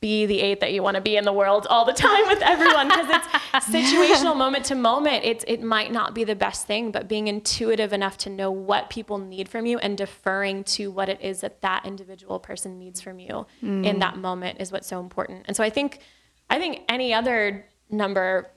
[0.00, 2.40] be the eight that you want to be in the world all the time with
[2.40, 3.26] everyone because it's
[3.66, 5.24] situational moment to moment.
[5.24, 8.88] It's it might not be the best thing but being intuitive enough to know what
[8.88, 13.00] people need from you and deferring to what it is that that individual person needs
[13.00, 13.46] from you
[13.84, 15.44] in that moment is what's so important.
[15.46, 16.00] And so i think
[16.48, 18.50] i think any other number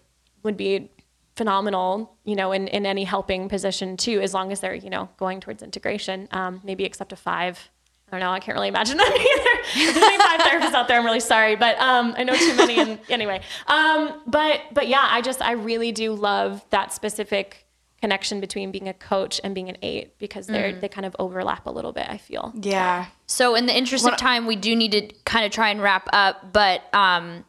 [0.44, 0.92] would be
[1.36, 5.10] phenomenal you know in, in any helping position too as long as they're you know
[5.18, 6.28] going towards integration.
[6.32, 7.70] Um, maybe except a five
[8.14, 8.32] I don't know.
[8.32, 9.08] I can't really imagine that
[9.76, 9.94] either.
[9.94, 12.80] There's any five therapists out there, I'm really sorry, but um, I know too many.
[12.80, 17.66] And anyway, um, but but yeah, I just I really do love that specific
[18.02, 21.66] connection between being a coach and being an eight because they're they kind of overlap
[21.66, 22.08] a little bit.
[22.08, 22.54] I feel.
[22.56, 23.08] Yeah.
[23.26, 26.08] So, in the interest of time, we do need to kind of try and wrap
[26.14, 26.54] up.
[26.54, 27.46] But um,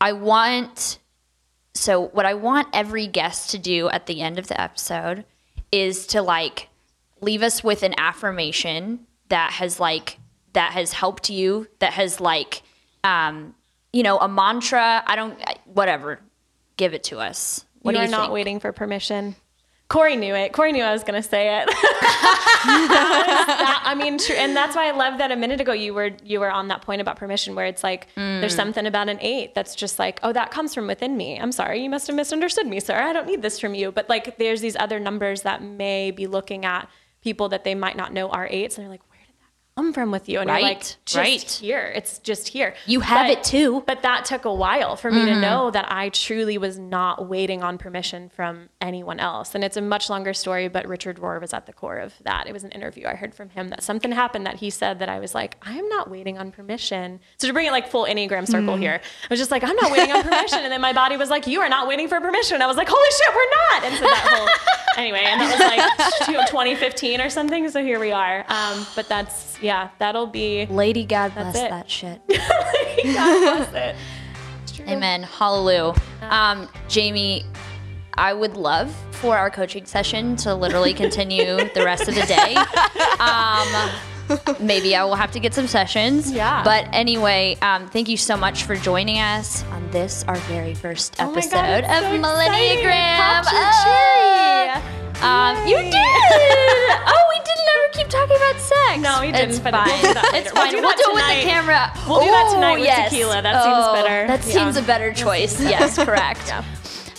[0.00, 0.98] I want,
[1.74, 5.24] so what I want every guest to do at the end of the episode
[5.72, 6.68] is to like
[7.20, 10.18] leave us with an affirmation that has like
[10.52, 12.62] that has helped you, that has like
[13.04, 13.54] um,
[13.92, 15.02] you know, a mantra.
[15.06, 16.20] I don't, whatever.
[16.76, 17.64] Give it to us.
[17.82, 19.36] What you are you not waiting for permission.
[19.88, 20.52] Corey knew it.
[20.52, 21.68] Corey knew I was going to say it.
[22.66, 26.10] That I mean, tr- and that's why I love that a minute ago you were
[26.24, 28.56] you were on that point about permission, where it's like there's Mm.
[28.56, 31.38] something about an eight that's just like, oh, that comes from within me.
[31.38, 32.96] I'm sorry, you must have misunderstood me, sir.
[32.96, 33.92] I don't need this from you.
[33.92, 36.88] But like, there's these other numbers that may be looking at
[37.22, 39.15] people that they might not know are eights, and they're like, where did that
[39.76, 40.40] come from with you?
[40.40, 41.42] And you're like, just right.
[41.42, 41.92] here.
[41.94, 42.74] It's just here.
[42.86, 43.82] You have But- it too.
[43.86, 45.40] but that took a while for me to mm-hmm.
[45.40, 49.54] know that I truly was not waiting on permission from anyone else.
[49.54, 52.46] And it's a much longer story, but Richard Rohr was at the core of that.
[52.46, 55.10] It was an interview I heard from him that something happened that he said that
[55.10, 57.20] I was like, I am not waiting on permission.
[57.36, 58.82] So to bring it like full Enneagram circle mm-hmm.
[58.82, 60.60] here, I was just like, I'm not waiting on permission.
[60.60, 62.62] And then my body was like, You are not waiting for permission.
[62.62, 63.84] I was like, Holy shit, we're not.
[63.84, 64.48] And so that whole,
[64.96, 65.50] anyway, and that
[66.26, 67.68] was like 2015 or something.
[67.70, 68.44] So here we are.
[68.48, 70.66] Um, but that's, yeah, that'll be.
[70.66, 71.70] Lady God bless it.
[71.70, 72.20] that shit.
[72.28, 72.34] God
[73.04, 73.96] bless it.
[74.62, 74.86] It's true.
[74.86, 75.22] Amen.
[75.22, 75.94] Hallelujah.
[76.22, 77.44] Um, Jamie,
[78.14, 82.56] I would love for our coaching session to literally continue the rest of the day.
[83.18, 83.90] Um,
[84.60, 86.30] maybe I will have to get some sessions.
[86.32, 86.62] Yeah.
[86.64, 91.16] But anyway, um, thank you so much for joining us on this, our very first
[91.18, 92.18] Oh episode God, of so.
[92.18, 93.44] Millenniagram.
[93.84, 94.82] Cherry.
[95.22, 95.94] Um, you did.
[95.94, 98.98] oh, we didn't ever keep talking about sex.
[99.00, 99.88] No, we didn't, It's but fine.
[99.88, 100.50] we'll do that later.
[100.54, 101.92] We'll do We'll that do it with the camera.
[102.08, 103.10] We'll do that tonight with yes.
[103.10, 103.42] tequila.
[103.42, 104.26] That seems Oh, better.
[104.26, 104.52] That Yeah.
[104.52, 105.60] seems a better choice.
[105.60, 106.42] Yes, correct.
[106.48, 106.64] Yeah.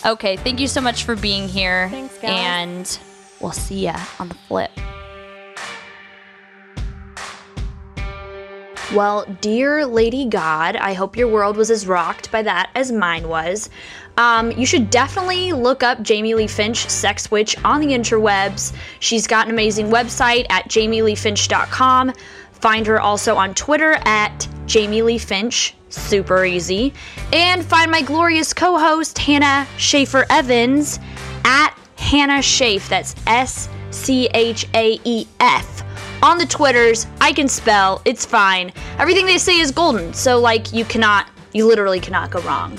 [0.06, 1.88] Okay, thank you so much for being here.
[1.90, 2.30] Thanks, guys.
[2.30, 2.98] And
[3.40, 4.70] we'll see ya on the flip.
[8.94, 13.28] Well, dear Lady God, I hope your world was as rocked by that as mine
[13.28, 13.68] was.
[14.16, 18.74] Um, you should definitely look up Jamie Lee Finch, Sex Witch, on the interwebs.
[19.00, 22.14] She's got an amazing website at jamieleefinch.com.
[22.52, 26.94] Find her also on Twitter at Jamie Lee Finch, super easy.
[27.30, 30.98] And find my glorious co host, Hannah Schaefer Evans,
[31.44, 32.88] at Hannah Schaef.
[32.88, 35.84] That's S C H A E F
[36.22, 37.06] on the Twitters.
[37.20, 38.72] I can spell, it's fine.
[38.98, 42.78] Everything they say is golden, so like you cannot, you literally cannot go wrong.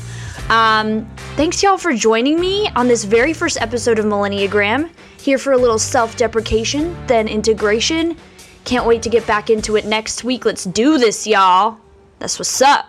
[0.49, 4.89] Um, thanks y'all for joining me on this very first episode of Millenniagram.
[5.19, 8.17] Here for a little self deprecation, then integration.
[8.65, 10.45] Can't wait to get back into it next week.
[10.45, 11.77] Let's do this, y'all.
[12.19, 12.87] That's what's up.